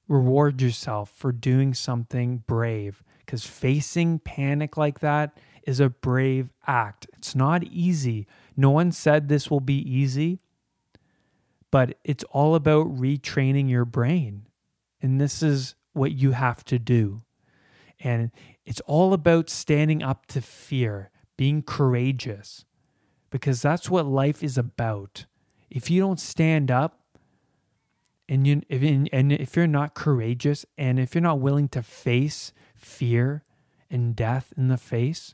Reward 0.07 0.61
yourself 0.61 1.11
for 1.13 1.33
doing 1.33 1.73
something 1.73 2.43
brave 2.47 3.03
because 3.19 3.45
facing 3.45 4.19
panic 4.19 4.77
like 4.77 5.01
that 5.01 5.37
is 5.63 5.81
a 5.81 5.89
brave 5.89 6.49
act. 6.65 7.07
It's 7.17 7.35
not 7.35 7.65
easy. 7.65 8.25
No 8.55 8.71
one 8.71 8.93
said 8.93 9.27
this 9.27 9.51
will 9.51 9.59
be 9.59 9.79
easy, 9.79 10.39
but 11.71 11.97
it's 12.05 12.23
all 12.31 12.55
about 12.55 12.87
retraining 12.87 13.69
your 13.69 13.83
brain. 13.83 14.47
And 15.01 15.19
this 15.19 15.43
is 15.43 15.75
what 15.91 16.13
you 16.13 16.31
have 16.31 16.63
to 16.65 16.79
do. 16.79 17.23
And 17.99 18.31
it's 18.65 18.81
all 18.81 19.13
about 19.13 19.49
standing 19.49 20.03
up 20.03 20.25
to 20.27 20.41
fear, 20.41 21.09
being 21.35 21.63
courageous, 21.63 22.65
because 23.29 23.61
that's 23.61 23.89
what 23.89 24.05
life 24.05 24.43
is 24.43 24.57
about. 24.57 25.25
If 25.69 25.89
you 25.89 25.99
don't 25.99 26.19
stand 26.19 26.71
up, 26.71 27.01
and 28.29 28.45
you 28.45 28.61
if, 28.69 28.83
and 29.11 29.31
if 29.31 29.55
you're 29.55 29.67
not 29.67 29.93
courageous, 29.93 30.65
and 30.77 30.99
if 30.99 31.15
you're 31.15 31.21
not 31.21 31.39
willing 31.39 31.69
to 31.69 31.81
face 31.81 32.51
fear 32.75 33.43
and 33.89 34.15
death 34.15 34.53
in 34.57 34.67
the 34.67 34.77
face, 34.77 35.33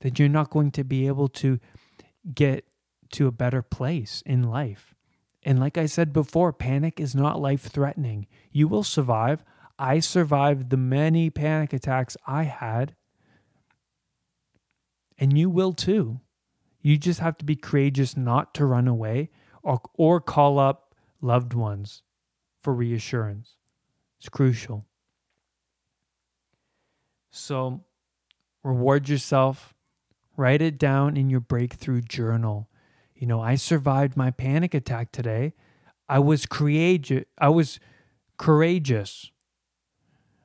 then 0.00 0.12
you're 0.16 0.28
not 0.28 0.50
going 0.50 0.70
to 0.72 0.84
be 0.84 1.06
able 1.06 1.28
to 1.28 1.58
get 2.34 2.66
to 3.12 3.26
a 3.26 3.32
better 3.32 3.62
place 3.62 4.22
in 4.26 4.42
life. 4.42 4.94
And 5.44 5.58
like 5.58 5.76
I 5.76 5.86
said 5.86 6.12
before, 6.12 6.52
panic 6.52 7.00
is 7.00 7.14
not 7.14 7.40
life 7.40 7.62
threatening. 7.62 8.26
You 8.52 8.68
will 8.68 8.84
survive. 8.84 9.44
I 9.82 9.98
survived 9.98 10.70
the 10.70 10.76
many 10.76 11.28
panic 11.28 11.72
attacks 11.72 12.16
I 12.24 12.44
had. 12.44 12.94
And 15.18 15.36
you 15.36 15.50
will 15.50 15.72
too. 15.72 16.20
You 16.82 16.96
just 16.96 17.18
have 17.18 17.36
to 17.38 17.44
be 17.44 17.56
courageous 17.56 18.16
not 18.16 18.54
to 18.54 18.64
run 18.64 18.86
away 18.86 19.30
or, 19.60 19.80
or 19.94 20.20
call 20.20 20.60
up 20.60 20.94
loved 21.20 21.52
ones 21.52 22.04
for 22.62 22.72
reassurance. 22.72 23.56
It's 24.20 24.28
crucial. 24.28 24.86
So, 27.32 27.82
reward 28.62 29.08
yourself. 29.08 29.74
Write 30.36 30.62
it 30.62 30.78
down 30.78 31.16
in 31.16 31.28
your 31.28 31.40
breakthrough 31.40 32.02
journal. 32.02 32.68
You 33.16 33.26
know, 33.26 33.40
I 33.40 33.56
survived 33.56 34.16
my 34.16 34.30
panic 34.30 34.74
attack 34.74 35.10
today. 35.10 35.54
I 36.08 36.20
was 36.20 36.46
courageous. 36.46 37.24
I 37.36 37.48
was 37.48 37.80
courageous. 38.36 39.32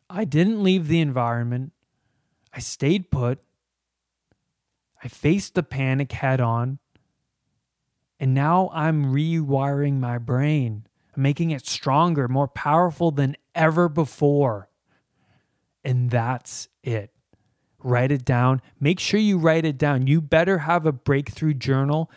I 0.10 0.24
didn't 0.26 0.64
leave 0.64 0.88
the 0.88 1.02
environment. 1.02 1.74
I 2.54 2.60
stayed 2.60 3.12
put. 3.12 3.40
I 5.04 5.08
faced 5.08 5.54
the 5.56 5.64
panic 5.64 6.12
head 6.14 6.40
on. 6.42 6.80
And 8.20 8.34
now 8.34 8.70
I'm 8.74 9.14
rewiring 9.14 10.00
my 10.00 10.18
brain. 10.18 10.88
making 11.18 11.50
it 11.52 11.66
stronger, 11.66 12.28
more 12.28 12.48
powerful 12.48 13.12
than 13.12 13.36
ever 13.56 13.90
before. 13.90 14.70
And 15.84 16.12
that's 16.12 16.68
it. 16.84 17.12
Write 17.80 18.12
it 18.12 18.24
down. 18.24 18.62
Make 18.80 19.00
sure 19.00 19.20
you 19.20 19.38
write 19.38 19.66
it 19.66 19.78
down. 19.78 20.08
You 20.08 20.22
better 20.22 20.60
have 20.60 20.86
a 20.86 20.92
breakthrough 20.92 21.54
journal 21.56 22.12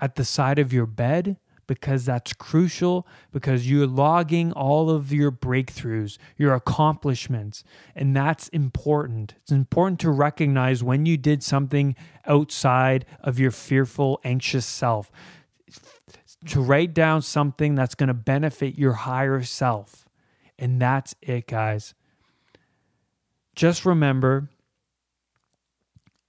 at 0.00 0.14
the 0.16 0.24
side 0.24 0.58
of 0.58 0.72
your 0.72 0.86
bed 0.86 1.36
because 1.66 2.04
that's 2.04 2.32
crucial 2.32 3.06
because 3.32 3.70
you're 3.70 3.86
logging 3.86 4.52
all 4.52 4.90
of 4.90 5.12
your 5.12 5.30
breakthroughs, 5.32 6.18
your 6.36 6.54
accomplishments, 6.54 7.64
and 7.94 8.16
that's 8.16 8.48
important. 8.48 9.34
It's 9.42 9.52
important 9.52 10.00
to 10.00 10.10
recognize 10.10 10.82
when 10.82 11.06
you 11.06 11.16
did 11.16 11.42
something 11.42 11.96
outside 12.26 13.06
of 13.20 13.38
your 13.38 13.50
fearful, 13.50 14.20
anxious 14.24 14.66
self. 14.66 15.10
To 16.48 16.60
write 16.60 16.92
down 16.92 17.22
something 17.22 17.74
that's 17.74 17.94
going 17.94 18.08
to 18.08 18.14
benefit 18.14 18.76
your 18.78 18.92
higher 18.92 19.42
self. 19.42 20.06
And 20.58 20.80
that's 20.80 21.14
it, 21.22 21.46
guys. 21.46 21.94
Just 23.54 23.86
remember 23.86 24.50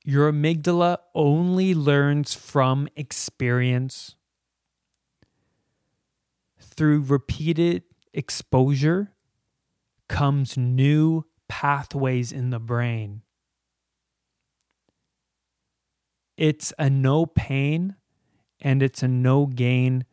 your 0.08 0.32
amygdala 0.32 1.00
only 1.16 1.74
learns 1.74 2.36
from 2.36 2.88
experience 2.96 4.16
through 6.66 7.02
repeated 7.02 7.84
exposure 8.14 9.14
comes 10.08 10.58
new 10.58 11.26
pathways 11.48 12.32
in 12.32 12.50
the 12.50 12.60
brain. 12.60 13.22
It's 16.38 16.74
a 16.78 16.90
no 16.90 17.26
pain 17.26 17.96
and 18.62 18.84
it's 18.84 19.04
a 19.04 19.08
no 19.08 19.46
gain 19.46 20.06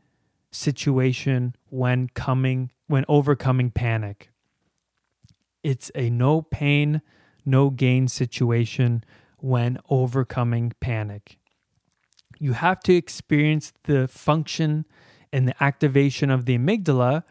situation 0.51 1.57
when 1.71 2.09
coming 2.09 2.71
when 2.87 3.05
overcoming 3.09 3.71
panic. 3.71 4.31
It's 5.62 5.91
a 5.95 6.11
no 6.11 6.43
pain, 6.43 7.01
no 7.45 7.71
gain 7.71 8.09
situation 8.09 9.05
when 9.38 9.79
overcoming 9.88 10.73
panic. 10.81 11.38
You 12.38 12.53
have 12.53 12.81
to 12.81 12.95
experience 12.95 13.73
the 13.85 14.09
function 14.09 14.85
and 15.33 15.49
the 15.49 15.62
activation 15.62 16.31
of 16.31 16.45
the 16.45 16.59
amygdala 16.59 17.25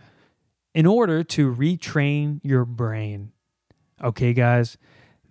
in 0.74 0.86
order 0.86 1.24
to 1.24 1.54
retrain 1.54 2.40
your 2.44 2.66
brain. 2.66 3.32
Okay, 4.04 4.34
guys, 4.34 4.78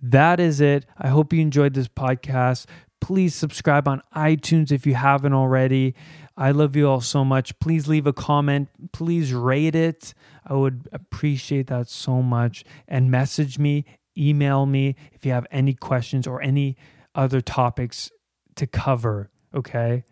that 0.01 0.39
is 0.41 0.61
it. 0.61 0.87
I 0.97 1.09
hope 1.09 1.33
you 1.33 1.41
enjoyed 1.41 1.75
this 1.75 1.89
podcast. 1.89 2.67
Please 3.01 3.35
subscribe 3.35 3.89
on 3.89 4.03
iTunes 4.15 4.71
if 4.71 4.87
you 4.87 4.95
haven't 4.95 5.33
already. 5.33 5.95
I 6.37 6.53
love 6.53 6.77
you 6.77 6.89
all 6.89 7.01
so 7.01 7.25
much. 7.25 7.59
Please 7.59 7.89
leave 7.89 8.07
a 8.07 8.13
comment. 8.13 8.69
Please 8.93 9.33
rate 9.33 9.75
it. 9.75 10.15
I 10.47 10.55
would 10.55 10.89
appreciate 10.93 11.67
that 11.69 11.89
so 11.89 12.23
much. 12.23 12.65
And 12.87 13.11
message 13.11 13.59
me, 13.59 13.85
email 14.17 14.67
me 14.67 14.97
if 15.13 15.25
you 15.25 15.33
have 15.33 15.47
any 15.51 15.75
questions 15.75 16.27
or 16.27 16.43
any 16.43 16.77
other 17.15 17.41
topics 17.41 18.11
to 18.57 18.67
cover. 18.67 19.31
Okay. 19.55 20.05